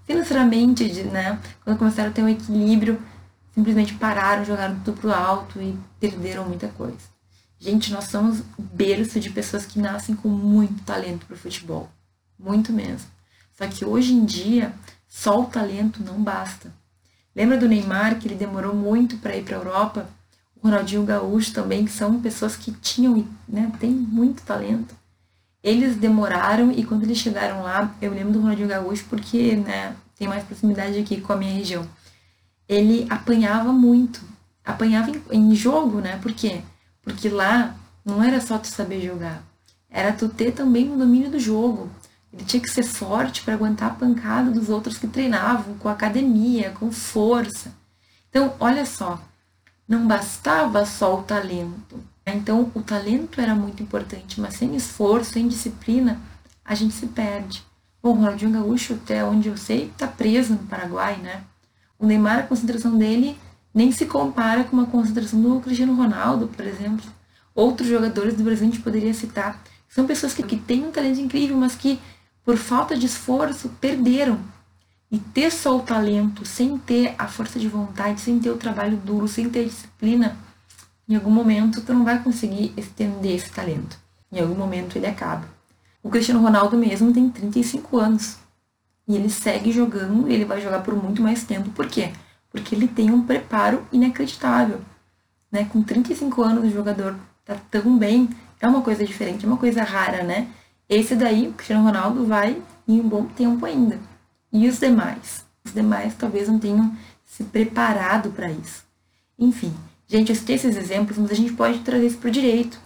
financeiramente, 0.05 0.83
né? 1.03 1.39
Quando 1.63 1.77
começaram 1.77 2.09
a 2.09 2.13
ter 2.13 2.23
um 2.23 2.29
equilíbrio, 2.29 3.01
simplesmente 3.53 3.93
pararam, 3.95 4.45
jogaram 4.45 4.79
tudo 4.79 4.99
pro 4.99 5.13
alto 5.13 5.61
e 5.61 5.77
perderam 5.99 6.45
muita 6.45 6.67
coisa. 6.67 7.11
Gente, 7.59 7.91
nós 7.91 8.05
somos 8.05 8.41
berço 8.57 9.19
de 9.19 9.29
pessoas 9.29 9.65
que 9.65 9.79
nascem 9.79 10.15
com 10.15 10.27
muito 10.27 10.83
talento 10.83 11.25
pro 11.25 11.37
futebol. 11.37 11.89
Muito 12.39 12.73
mesmo. 12.73 13.07
Só 13.55 13.67
que 13.67 13.85
hoje 13.85 14.13
em 14.13 14.25
dia, 14.25 14.73
só 15.07 15.41
o 15.41 15.45
talento 15.45 16.03
não 16.03 16.21
basta. 16.21 16.73
Lembra 17.35 17.57
do 17.57 17.69
Neymar, 17.69 18.17
que 18.17 18.27
ele 18.27 18.35
demorou 18.35 18.75
muito 18.75 19.17
para 19.17 19.35
ir 19.35 19.43
para 19.43 19.55
a 19.55 19.59
Europa? 19.59 20.09
O 20.55 20.67
Ronaldinho 20.67 21.05
Gaúcho 21.05 21.53
também, 21.53 21.85
que 21.85 21.91
são 21.91 22.19
pessoas 22.19 22.55
que 22.55 22.71
tinham, 22.71 23.27
né, 23.47 23.71
tem 23.79 23.91
muito 23.91 24.43
talento. 24.43 24.95
Eles 25.63 25.95
demoraram 25.95 26.71
e 26.71 26.83
quando 26.83 27.03
eles 27.03 27.17
chegaram 27.17 27.61
lá, 27.61 27.95
eu 28.01 28.11
lembro 28.11 28.33
do 28.33 28.39
Ronaldinho 28.39 28.67
Gaúcho 28.67 29.05
porque, 29.09 29.55
né, 29.55 29.95
tem 30.17 30.27
mais 30.27 30.43
proximidade 30.43 30.97
aqui 30.99 31.21
com 31.21 31.33
a 31.33 31.35
minha 31.35 31.53
região. 31.53 31.87
Ele 32.67 33.05
apanhava 33.09 33.71
muito. 33.71 34.21
Apanhava 34.63 35.11
em, 35.11 35.21
em 35.31 35.55
jogo, 35.55 35.99
né? 35.99 36.17
Por 36.21 36.33
quê? 36.33 36.61
Porque 37.01 37.27
lá 37.29 37.75
não 38.05 38.23
era 38.23 38.39
só 38.39 38.57
tu 38.57 38.67
saber 38.67 39.01
jogar. 39.01 39.43
Era 39.89 40.13
tu 40.13 40.29
ter 40.29 40.51
também 40.51 40.89
o 40.89 40.93
um 40.93 40.97
domínio 40.97 41.29
do 41.29 41.39
jogo. 41.39 41.89
Ele 42.31 42.45
tinha 42.45 42.61
que 42.61 42.69
ser 42.69 42.83
forte 42.83 43.41
para 43.41 43.53
aguentar 43.53 43.91
a 43.91 43.95
pancada 43.95 44.51
dos 44.51 44.69
outros 44.69 44.97
que 44.97 45.07
treinavam, 45.07 45.77
com 45.77 45.89
academia, 45.89 46.71
com 46.79 46.91
força. 46.91 47.73
Então, 48.29 48.55
olha 48.59 48.85
só, 48.85 49.21
não 49.87 50.07
bastava 50.07 50.85
só 50.85 51.19
o 51.19 51.23
talento. 51.23 51.99
Então, 52.25 52.71
o 52.73 52.81
talento 52.81 53.41
era 53.41 53.55
muito 53.55 53.81
importante, 53.81 54.39
mas 54.39 54.55
sem 54.55 54.75
esforço, 54.75 55.33
sem 55.33 55.47
disciplina, 55.47 56.21
a 56.63 56.75
gente 56.75 56.93
se 56.93 57.07
perde. 57.07 57.63
Bom, 58.01 58.11
o 58.11 58.13
Ronaldinho 58.13 58.51
Gaúcho, 58.51 58.93
até 58.93 59.23
onde 59.23 59.49
eu 59.49 59.57
sei, 59.57 59.85
está 59.85 60.07
preso 60.07 60.53
no 60.53 60.59
Paraguai, 60.59 61.17
né? 61.17 61.43
O 61.99 62.05
Neymar, 62.05 62.39
a 62.39 62.43
concentração 62.43 62.97
dele 62.97 63.37
nem 63.73 63.91
se 63.91 64.05
compara 64.05 64.63
com 64.63 64.75
uma 64.75 64.85
concentração 64.85 65.41
do 65.41 65.59
Cristiano 65.59 65.93
Ronaldo, 65.93 66.47
por 66.47 66.65
exemplo. 66.65 67.05
Outros 67.53 67.87
jogadores 67.87 68.35
do 68.35 68.43
Brasil 68.43 68.67
a 68.67 68.71
gente 68.71 68.81
poderia 68.81 69.13
citar. 69.13 69.61
São 69.87 70.05
pessoas 70.05 70.33
que, 70.33 70.43
que 70.43 70.57
têm 70.57 70.85
um 70.85 70.91
talento 70.91 71.19
incrível, 71.19 71.57
mas 71.57 71.75
que, 71.75 71.99
por 72.43 72.57
falta 72.57 72.97
de 72.97 73.05
esforço, 73.05 73.69
perderam. 73.79 74.39
E 75.11 75.19
ter 75.19 75.51
só 75.51 75.75
o 75.77 75.81
talento, 75.81 76.45
sem 76.45 76.77
ter 76.77 77.13
a 77.17 77.27
força 77.27 77.59
de 77.59 77.67
vontade, 77.67 78.21
sem 78.21 78.39
ter 78.39 78.49
o 78.49 78.57
trabalho 78.57 78.97
duro, 78.97 79.27
sem 79.27 79.49
ter 79.49 79.65
disciplina, 79.65 80.37
em 81.11 81.15
algum 81.15 81.29
momento 81.29 81.81
tu 81.81 81.93
não 81.93 82.05
vai 82.05 82.23
conseguir 82.23 82.73
estender 82.77 83.35
esse 83.35 83.51
talento. 83.51 83.99
Em 84.31 84.39
algum 84.39 84.55
momento 84.55 84.97
ele 84.97 85.07
acaba. 85.07 85.45
O 86.01 86.09
Cristiano 86.09 86.41
Ronaldo 86.41 86.77
mesmo 86.77 87.11
tem 87.13 87.29
35 87.29 87.97
anos. 87.97 88.37
E 89.07 89.15
ele 89.15 89.29
segue 89.29 89.71
jogando 89.71 90.29
e 90.29 90.33
ele 90.33 90.45
vai 90.45 90.61
jogar 90.61 90.79
por 90.79 90.95
muito 90.95 91.21
mais 91.21 91.43
tempo. 91.43 91.69
Por 91.71 91.87
quê? 91.87 92.11
Porque 92.49 92.73
ele 92.73 92.87
tem 92.87 93.11
um 93.11 93.23
preparo 93.23 93.85
inacreditável. 93.91 94.79
Né? 95.51 95.65
Com 95.65 95.83
35 95.83 96.41
anos 96.41 96.63
o 96.63 96.71
jogador 96.71 97.15
tá 97.43 97.57
tão 97.69 97.97
bem, 97.97 98.29
é 98.59 98.67
uma 98.67 98.81
coisa 98.81 99.05
diferente, 99.05 99.45
é 99.45 99.47
uma 99.47 99.57
coisa 99.57 99.83
rara, 99.83 100.23
né? 100.23 100.47
Esse 100.87 101.15
daí, 101.15 101.47
o 101.47 101.53
Cristiano 101.53 101.83
Ronaldo, 101.83 102.25
vai 102.25 102.61
em 102.87 102.99
um 102.99 103.07
bom 103.07 103.25
tempo 103.25 103.65
ainda. 103.65 103.99
E 104.51 104.67
os 104.67 104.79
demais? 104.79 105.45
Os 105.65 105.73
demais 105.73 106.15
talvez 106.15 106.47
não 106.47 106.59
tenham 106.59 106.95
se 107.25 107.43
preparado 107.43 108.29
para 108.31 108.51
isso. 108.51 108.83
Enfim, 109.37 109.73
gente, 110.11 110.29
eu 110.29 110.35
citei 110.35 110.55
esses 110.55 110.75
exemplos, 110.75 111.17
mas 111.17 111.31
a 111.31 111.35
gente 111.35 111.53
pode 111.53 111.79
trazer 111.79 112.07
isso 112.07 112.17
para 112.17 112.27
o 112.27 112.31
direito. 112.31 112.77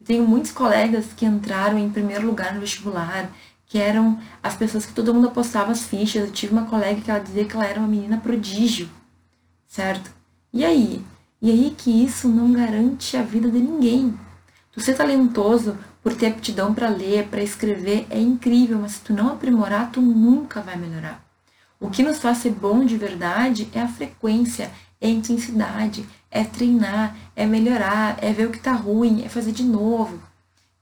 Eu 0.00 0.06
tenho 0.06 0.26
muitos 0.26 0.52
colegas 0.52 1.06
que 1.16 1.26
entraram 1.26 1.76
em 1.78 1.90
primeiro 1.90 2.26
lugar 2.26 2.54
no 2.54 2.60
vestibular, 2.60 3.28
que 3.66 3.76
eram 3.76 4.20
as 4.40 4.54
pessoas 4.54 4.86
que 4.86 4.92
todo 4.92 5.12
mundo 5.12 5.26
apostava 5.26 5.72
as 5.72 5.84
fichas. 5.84 6.24
Eu 6.24 6.32
tive 6.32 6.52
uma 6.52 6.66
colega 6.66 7.00
que 7.00 7.10
ela 7.10 7.18
dizia 7.18 7.44
que 7.44 7.56
ela 7.56 7.66
era 7.66 7.80
uma 7.80 7.88
menina 7.88 8.18
prodígio, 8.18 8.88
certo? 9.66 10.12
E 10.52 10.64
aí? 10.64 11.04
E 11.42 11.50
aí 11.50 11.74
que 11.76 11.90
isso 12.04 12.28
não 12.28 12.52
garante 12.52 13.16
a 13.16 13.22
vida 13.22 13.50
de 13.50 13.58
ninguém. 13.58 14.16
Tu 14.70 14.80
ser 14.80 14.94
talentoso 14.94 15.76
por 16.00 16.14
ter 16.14 16.26
aptidão 16.26 16.72
para 16.72 16.88
ler, 16.88 17.26
para 17.26 17.42
escrever, 17.42 18.06
é 18.10 18.18
incrível, 18.20 18.78
mas 18.78 18.92
se 18.92 19.00
tu 19.00 19.12
não 19.12 19.28
aprimorar, 19.28 19.90
tu 19.90 20.00
nunca 20.00 20.60
vai 20.60 20.76
melhorar. 20.76 21.24
O 21.80 21.90
que 21.90 22.02
nos 22.02 22.18
faz 22.18 22.38
ser 22.38 22.52
bom 22.52 22.84
de 22.84 22.96
verdade 22.96 23.68
é 23.72 23.80
a 23.80 23.88
frequência, 23.88 24.70
é 25.00 25.08
a 25.08 25.10
intensidade, 25.10 26.06
é 26.30 26.44
treinar, 26.44 27.16
é 27.34 27.44
melhorar, 27.44 28.16
é 28.22 28.32
ver 28.32 28.46
o 28.46 28.50
que 28.50 28.60
tá 28.60 28.72
ruim, 28.72 29.22
é 29.24 29.28
fazer 29.28 29.52
de 29.52 29.64
novo. 29.64 30.20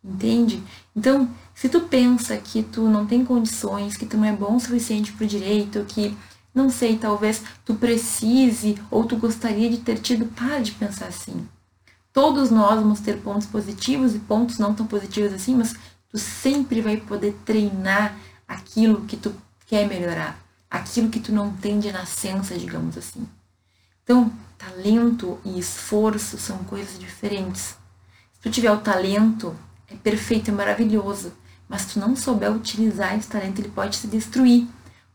Entende? 0.05 0.63
Então, 0.95 1.29
se 1.55 1.69
tu 1.69 1.81
pensa 1.81 2.37
que 2.37 2.63
tu 2.63 2.89
não 2.89 3.07
tem 3.07 3.25
condições, 3.25 3.97
que 3.97 4.07
tu 4.07 4.17
não 4.17 4.25
é 4.25 4.33
bom 4.33 4.57
o 4.57 4.61
suficiente 4.61 5.13
pro 5.13 5.27
direito, 5.27 5.85
que 5.87 6.17
não 6.55 6.71
sei, 6.71 6.97
talvez 6.97 7.43
tu 7.65 7.75
precise 7.75 8.77
ou 8.91 9.05
tu 9.05 9.17
gostaria 9.17 9.71
de 9.71 9.79
ter 9.79 9.99
tido, 9.99 10.27
para 10.27 10.61
de 10.61 10.73
pensar 10.73 11.07
assim. 11.07 11.47
Todos 12.13 12.51
nós 12.51 12.81
vamos 12.81 13.01
ter 13.01 13.19
pontos 13.19 13.47
positivos 13.47 14.15
e 14.15 14.19
pontos 14.19 14.59
não 14.59 14.75
tão 14.75 14.87
positivos 14.87 15.33
assim, 15.33 15.55
mas 15.55 15.75
tu 16.09 16.19
sempre 16.19 16.81
vai 16.81 16.97
poder 16.97 17.37
treinar 17.45 18.17
aquilo 18.47 19.03
que 19.03 19.17
tu 19.17 19.35
quer 19.67 19.87
melhorar, 19.87 20.41
aquilo 20.71 21.11
que 21.11 21.21
tu 21.21 21.33
não 21.33 21.53
tem 21.53 21.79
de 21.79 21.93
nascença, 21.93 22.57
digamos 22.57 22.97
assim. 22.97 23.29
Então, 24.03 24.33
talento 24.59 25.39
e 25.45 25.59
esforço 25.59 26.37
são 26.37 26.59
coisas 26.65 26.99
diferentes. 26.99 27.77
Se 28.35 28.41
tu 28.43 28.51
tiver 28.51 28.73
o 28.73 28.79
talento, 28.79 29.57
é 29.89 29.95
perfeito, 29.95 30.51
é 30.51 30.55
maravilhoso, 30.55 31.33
mas 31.69 31.87
tu 31.87 32.01
não 32.01 32.17
souber 32.17 32.53
utilizar 32.53 33.17
esse 33.17 33.29
talento, 33.29 33.61
ele 33.61 33.71
pode 33.71 33.97
se 33.97 34.07
destruir. 34.09 34.67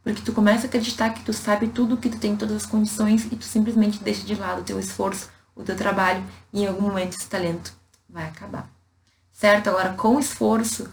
Porque 0.04 0.22
tu 0.22 0.34
começa 0.34 0.66
a 0.66 0.68
acreditar 0.68 1.12
que 1.12 1.24
tu 1.24 1.32
sabe 1.32 1.68
tudo, 1.68 1.98
que 1.98 2.10
tu 2.10 2.18
tem 2.18 2.36
todas 2.36 2.58
as 2.58 2.66
condições 2.66 3.26
e 3.26 3.36
tu 3.36 3.44
simplesmente 3.44 4.04
deixa 4.04 4.26
de 4.26 4.36
lado 4.36 4.62
o 4.62 4.64
teu 4.64 4.80
esforço, 4.80 5.30
o 5.56 5.64
teu 5.64 5.76
trabalho 5.76 6.24
e 6.52 6.64
em 6.64 6.68
algum 6.68 6.82
momento 6.82 7.16
esse 7.16 7.28
talento 7.28 7.74
vai 8.10 8.26
acabar. 8.26 8.70
Certo? 9.32 9.70
Agora, 9.70 9.94
com 9.94 10.20
esforço, 10.20 10.90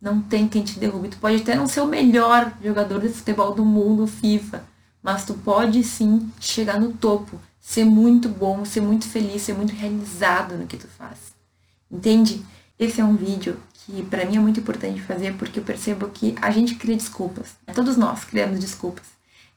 não 0.00 0.20
tem 0.20 0.48
quem 0.48 0.62
te 0.62 0.78
derrube. 0.78 1.08
Tu 1.08 1.18
pode 1.18 1.42
até 1.42 1.54
não 1.54 1.66
ser 1.66 1.80
o 1.80 1.86
melhor 1.86 2.52
jogador 2.62 3.00
de 3.00 3.08
futebol 3.10 3.54
do 3.54 3.64
mundo, 3.64 4.06
FIFA, 4.06 4.64
mas 5.02 5.24
tu 5.24 5.34
pode 5.34 5.82
sim 5.84 6.30
chegar 6.40 6.80
no 6.80 6.92
topo, 6.92 7.38
ser 7.68 7.84
muito 7.84 8.30
bom, 8.30 8.64
ser 8.64 8.80
muito 8.80 9.06
feliz, 9.06 9.42
ser 9.42 9.52
muito 9.52 9.74
realizado 9.74 10.56
no 10.56 10.66
que 10.66 10.78
tu 10.78 10.88
faz. 10.88 11.34
Entende? 11.90 12.42
Esse 12.78 13.02
é 13.02 13.04
um 13.04 13.14
vídeo 13.14 13.58
que 13.74 14.02
para 14.04 14.24
mim 14.24 14.38
é 14.38 14.40
muito 14.40 14.58
importante 14.58 15.02
fazer 15.02 15.34
porque 15.34 15.60
eu 15.60 15.62
percebo 15.62 16.08
que 16.08 16.34
a 16.40 16.50
gente 16.50 16.76
cria 16.76 16.96
desculpas. 16.96 17.56
Todos 17.74 17.98
nós 17.98 18.24
criamos 18.24 18.58
desculpas. 18.58 19.04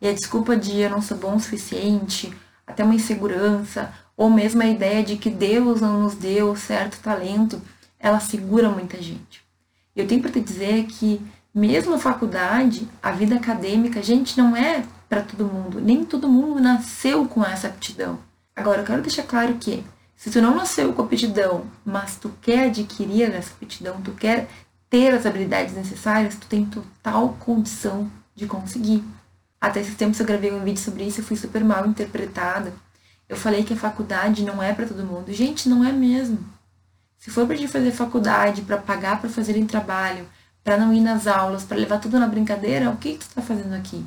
E 0.02 0.10
a 0.10 0.14
desculpa 0.14 0.58
de 0.58 0.78
eu 0.78 0.90
não 0.90 1.02
sou 1.02 1.16
bom 1.16 1.38
o 1.38 1.40
suficiente, 1.40 2.34
até 2.68 2.84
uma 2.84 2.96
insegurança, 2.96 3.94
ou 4.18 4.30
mesmo 4.30 4.62
a 4.62 4.68
ideia 4.68 5.02
de 5.02 5.16
que 5.16 5.30
Deus 5.30 5.80
não 5.80 6.02
nos 6.02 6.14
deu 6.14 6.54
certo 6.58 7.00
talento, 7.02 7.62
ela 7.98 8.20
segura 8.20 8.70
muita 8.70 9.02
gente. 9.02 9.42
Eu 9.96 10.06
tenho 10.06 10.22
para 10.22 10.32
te 10.32 10.42
dizer 10.42 10.86
que 10.88 11.22
mesmo 11.56 11.94
a 11.94 11.98
faculdade, 11.98 12.86
a 13.02 13.12
vida 13.12 13.36
acadêmica, 13.36 14.04
gente, 14.04 14.38
não 14.38 14.54
é 14.54 14.84
para 15.12 15.24
todo 15.24 15.44
mundo. 15.44 15.82
Nem 15.82 16.06
todo 16.06 16.30
mundo 16.30 16.62
nasceu 16.62 17.26
com 17.28 17.44
essa 17.44 17.68
aptidão. 17.68 18.18
Agora, 18.56 18.80
eu 18.80 18.86
quero 18.86 19.02
deixar 19.02 19.24
claro 19.24 19.56
que 19.56 19.84
se 20.16 20.32
tu 20.32 20.42
não 20.42 20.56
nasceu 20.56 20.94
com 20.94 21.02
aptidão, 21.02 21.66
mas 21.84 22.16
tu 22.16 22.32
quer 22.42 22.68
adquirir 22.68 23.24
essa 23.24 23.52
aptidão, 23.52 24.00
tu 24.02 24.14
quer 24.14 24.48
ter 24.90 25.14
as 25.14 25.26
habilidades 25.26 25.76
necessárias, 25.76 26.36
tu 26.36 26.48
tem 26.48 26.64
total 26.64 27.36
condição 27.42 28.10
de 28.34 28.48
conseguir. 28.48 29.04
Até 29.60 29.82
esses 29.82 29.96
tempos 29.96 30.18
eu 30.18 30.26
gravei 30.26 30.54
um 30.54 30.64
vídeo 30.64 30.82
sobre 30.82 31.04
isso, 31.04 31.20
eu 31.20 31.26
fui 31.26 31.36
super 31.36 31.62
mal 31.62 31.86
interpretada. 31.86 32.72
Eu 33.28 33.36
falei 33.36 33.66
que 33.66 33.74
a 33.74 33.78
faculdade 33.78 34.46
não 34.46 34.64
é 34.64 34.72
para 34.74 34.88
todo 34.88 35.04
mundo. 35.04 35.34
Gente, 35.34 35.68
não 35.68 35.84
é 35.84 35.92
mesmo. 35.92 36.40
Se 37.20 37.30
for 37.30 37.46
para 37.46 37.58
gente 37.58 37.70
fazer 37.70 37.92
faculdade, 37.92 38.62
para 38.62 38.78
pagar 38.78 39.20
para 39.20 39.30
fazerem 39.30 39.66
trabalho, 39.66 40.26
para 40.64 40.78
não 40.78 40.94
ir 40.94 41.02
nas 41.02 41.28
aulas, 41.28 41.66
para 41.66 41.76
levar 41.76 42.00
tudo 42.00 42.18
na 42.18 42.28
brincadeira, 42.28 42.90
o 42.90 42.96
que, 42.96 43.12
que 43.12 43.20
tu 43.20 43.28
está 43.28 43.42
fazendo 43.42 43.74
aqui? 43.74 44.06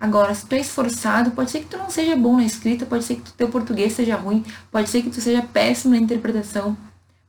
Agora, 0.00 0.32
se 0.32 0.46
tu 0.46 0.54
é 0.54 0.60
esforçado, 0.60 1.32
pode 1.32 1.50
ser 1.50 1.60
que 1.60 1.66
tu 1.66 1.76
não 1.76 1.90
seja 1.90 2.14
bom 2.14 2.36
na 2.36 2.44
escrita, 2.44 2.86
pode 2.86 3.02
ser 3.02 3.16
que 3.16 3.32
teu 3.32 3.48
português 3.48 3.94
seja 3.94 4.16
ruim, 4.16 4.44
pode 4.70 4.88
ser 4.88 5.02
que 5.02 5.10
tu 5.10 5.20
seja 5.20 5.42
péssimo 5.42 5.94
na 5.94 6.00
interpretação, 6.00 6.76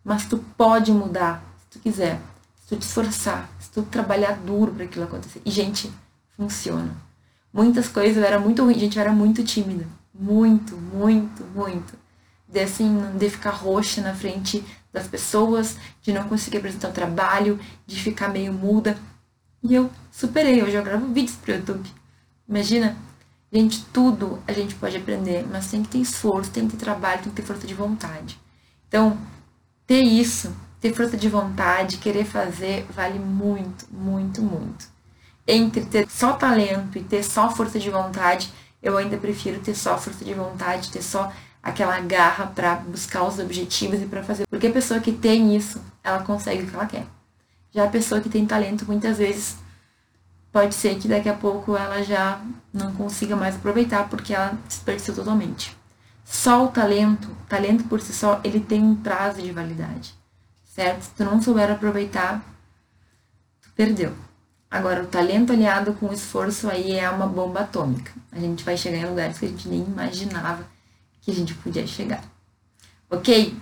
mas 0.04 0.26
tu 0.26 0.38
pode 0.56 0.92
mudar, 0.92 1.44
se 1.58 1.66
tu 1.72 1.80
quiser, 1.80 2.22
se 2.62 2.68
tu 2.68 2.78
te 2.78 2.84
esforçar, 2.84 3.50
se 3.60 3.72
tu 3.72 3.82
trabalhar 3.82 4.34
duro 4.34 4.72
para 4.72 4.86
aquilo 4.86 5.06
acontecer. 5.06 5.42
E, 5.44 5.50
gente, 5.50 5.92
funciona. 6.38 6.96
Muitas 7.52 7.88
coisas 7.88 8.18
eu 8.18 8.24
era 8.24 8.40
muito 8.40 8.64
ruim, 8.64 8.78
gente, 8.78 8.98
eu 8.98 9.02
era 9.02 9.12
muito 9.12 9.44
tímida. 9.44 9.88
Muito, 10.14 10.78
muito, 10.78 11.44
muito. 11.56 11.98
De 12.48 12.60
assim, 12.60 13.02
de 13.18 13.30
ficar 13.32 13.52
roxa 13.52 14.02
na 14.02 14.14
frente 14.14 14.64
das 14.94 15.08
pessoas, 15.08 15.76
de 16.04 16.14
não 16.14 16.30
conseguir 16.30 16.58
apresentar 16.58 16.90
o 16.90 16.94
trabalho, 16.94 17.60
de 17.88 18.00
ficar 18.00 18.28
meio 18.28 18.54
muda. 18.54 18.96
E 19.64 19.74
eu 19.74 19.90
superei, 20.12 20.62
hoje 20.62 20.76
eu 20.76 20.84
gravo 20.84 21.08
vídeos 21.08 21.36
pro 21.36 21.54
YouTube 21.54 21.99
Imagina, 22.50 22.98
gente, 23.54 23.86
tudo 23.94 24.40
a 24.48 24.52
gente 24.52 24.74
pode 24.74 24.98
aprender, 24.98 25.46
mas 25.52 25.70
tem 25.70 25.84
que 25.84 25.90
ter 25.90 26.00
esforço, 26.00 26.50
tem 26.50 26.68
que 26.68 26.76
ter 26.76 26.84
trabalho, 26.84 27.22
tem 27.22 27.32
que 27.32 27.40
ter 27.40 27.48
força 27.48 27.68
de 27.68 27.76
vontade. 27.76 28.40
Então, 28.88 29.16
ter 29.86 30.02
isso, 30.02 30.52
ter 30.82 30.92
força 30.92 31.16
de 31.16 31.30
vontade, 31.30 31.98
querer 31.98 32.26
fazer, 32.26 32.88
vale 32.90 33.20
muito, 33.20 33.86
muito, 33.92 34.42
muito. 34.42 34.88
Entre 35.48 35.86
ter 35.86 36.10
só 36.10 36.34
talento 36.34 36.98
e 36.98 37.04
ter 37.04 37.22
só 37.22 37.52
força 37.52 37.80
de 37.80 37.92
vontade, 37.92 38.52
eu 38.82 38.98
ainda 38.98 39.16
prefiro 39.18 39.60
ter 39.60 39.76
só 39.76 39.96
força 39.96 40.26
de 40.26 40.34
vontade, 40.34 40.90
ter 40.90 41.04
só 41.04 41.32
aquela 41.62 42.00
garra 42.00 42.48
para 42.48 42.76
buscar 42.78 43.26
os 43.26 43.38
objetivos 43.38 44.02
e 44.02 44.06
para 44.06 44.24
fazer. 44.24 44.48
Porque 44.48 44.68
a 44.68 44.72
pessoa 44.72 45.00
que 45.00 45.12
tem 45.12 45.56
isso, 45.56 45.80
ela 46.04 46.24
consegue 46.24 46.64
o 46.64 46.68
que 46.68 46.76
ela 46.76 46.88
quer. 46.88 47.06
Já 47.72 47.84
a 47.84 47.90
pessoa 47.90 48.22
que 48.22 48.30
tem 48.30 48.44
talento, 48.46 48.86
muitas 48.88 49.20
vezes, 49.20 49.58
pode 50.52 50.76
ser 50.76 50.98
que 51.00 51.08
daqui 51.08 51.30
a 51.30 51.34
pouco 51.34 51.76
ela 51.76 52.04
já 52.04 52.42
não 52.74 52.94
consiga 52.94 53.36
mais 53.36 53.56
aproveitar 53.56 54.10
porque 54.10 54.34
ela 54.34 54.58
desperdiçou 54.68 55.16
totalmente. 55.16 55.78
Só 56.26 56.66
o 56.66 56.68
talento, 56.68 57.28
talento 57.48 57.84
por 57.86 58.02
si 58.02 58.14
só, 58.14 58.40
ele 58.44 58.60
tem 58.60 58.84
um 58.84 58.96
prazo 58.96 59.42
de 59.42 59.52
validade, 59.52 60.14
certo? 60.64 61.04
Se 61.04 61.12
tu 61.12 61.24
não 61.24 61.42
souber 61.42 61.72
aproveitar, 61.72 62.44
tu 63.62 63.70
perdeu. 63.76 64.14
Agora, 64.70 65.04
o 65.04 65.08
talento 65.08 65.52
aliado 65.52 65.94
com 65.94 66.08
o 66.08 66.14
esforço 66.14 66.70
aí 66.70 66.92
é 66.92 67.10
uma 67.10 67.26
bomba 67.26 67.62
atômica. 67.62 68.12
A 68.32 68.40
gente 68.40 68.64
vai 68.64 68.78
chegar 68.78 68.98
em 68.98 69.10
lugares 69.10 69.40
que 69.40 69.46
a 69.46 69.50
gente 69.50 69.68
nem 69.68 69.82
imaginava 69.82 70.64
que 71.22 71.32
a 71.32 71.34
gente 71.34 71.56
podia 71.56 71.88
chegar. 71.88 72.24
Ok? 73.10 73.58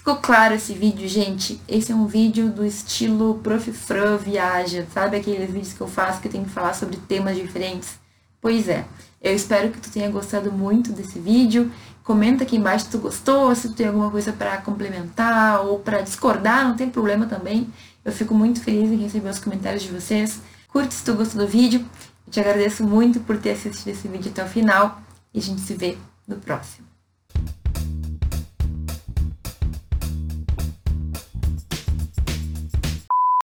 Ficou 0.00 0.16
claro 0.16 0.54
esse 0.54 0.72
vídeo, 0.72 1.06
gente? 1.06 1.60
Esse 1.68 1.92
é 1.92 1.94
um 1.94 2.06
vídeo 2.06 2.48
do 2.48 2.64
estilo 2.64 3.38
Prof. 3.42 3.70
Fran 3.70 4.16
Viaja, 4.16 4.86
sabe 4.94 5.18
aqueles 5.18 5.50
vídeos 5.50 5.74
que 5.74 5.80
eu 5.82 5.86
faço 5.86 6.22
que 6.22 6.28
eu 6.28 6.32
tenho 6.32 6.44
que 6.44 6.50
falar 6.50 6.72
sobre 6.72 6.96
temas 6.96 7.36
diferentes? 7.36 7.98
Pois 8.40 8.66
é, 8.66 8.86
eu 9.20 9.34
espero 9.34 9.68
que 9.68 9.78
tu 9.78 9.90
tenha 9.90 10.08
gostado 10.08 10.50
muito 10.50 10.90
desse 10.90 11.18
vídeo. 11.18 11.70
Comenta 12.02 12.44
aqui 12.44 12.56
embaixo 12.56 12.86
se 12.86 12.90
tu 12.92 12.96
gostou, 12.96 13.54
se 13.54 13.68
tu 13.68 13.74
tem 13.74 13.88
alguma 13.88 14.10
coisa 14.10 14.32
para 14.32 14.56
complementar 14.62 15.66
ou 15.66 15.78
para 15.80 16.00
discordar, 16.00 16.66
não 16.66 16.76
tem 16.76 16.88
problema 16.88 17.26
também. 17.26 17.68
Eu 18.02 18.10
fico 18.10 18.34
muito 18.34 18.62
feliz 18.62 18.90
em 18.90 18.96
receber 18.96 19.28
os 19.28 19.38
comentários 19.38 19.82
de 19.82 19.90
vocês. 19.90 20.40
Curte 20.68 20.94
se 20.94 21.04
tu 21.04 21.12
gostou 21.12 21.44
do 21.44 21.46
vídeo. 21.46 21.84
Eu 22.26 22.32
te 22.32 22.40
agradeço 22.40 22.82
muito 22.84 23.20
por 23.20 23.36
ter 23.36 23.50
assistido 23.50 23.88
esse 23.88 24.08
vídeo 24.08 24.30
até 24.30 24.42
o 24.42 24.48
final 24.48 24.98
e 25.34 25.40
a 25.40 25.42
gente 25.42 25.60
se 25.60 25.74
vê 25.74 25.98
no 26.26 26.36
próximo. 26.36 26.89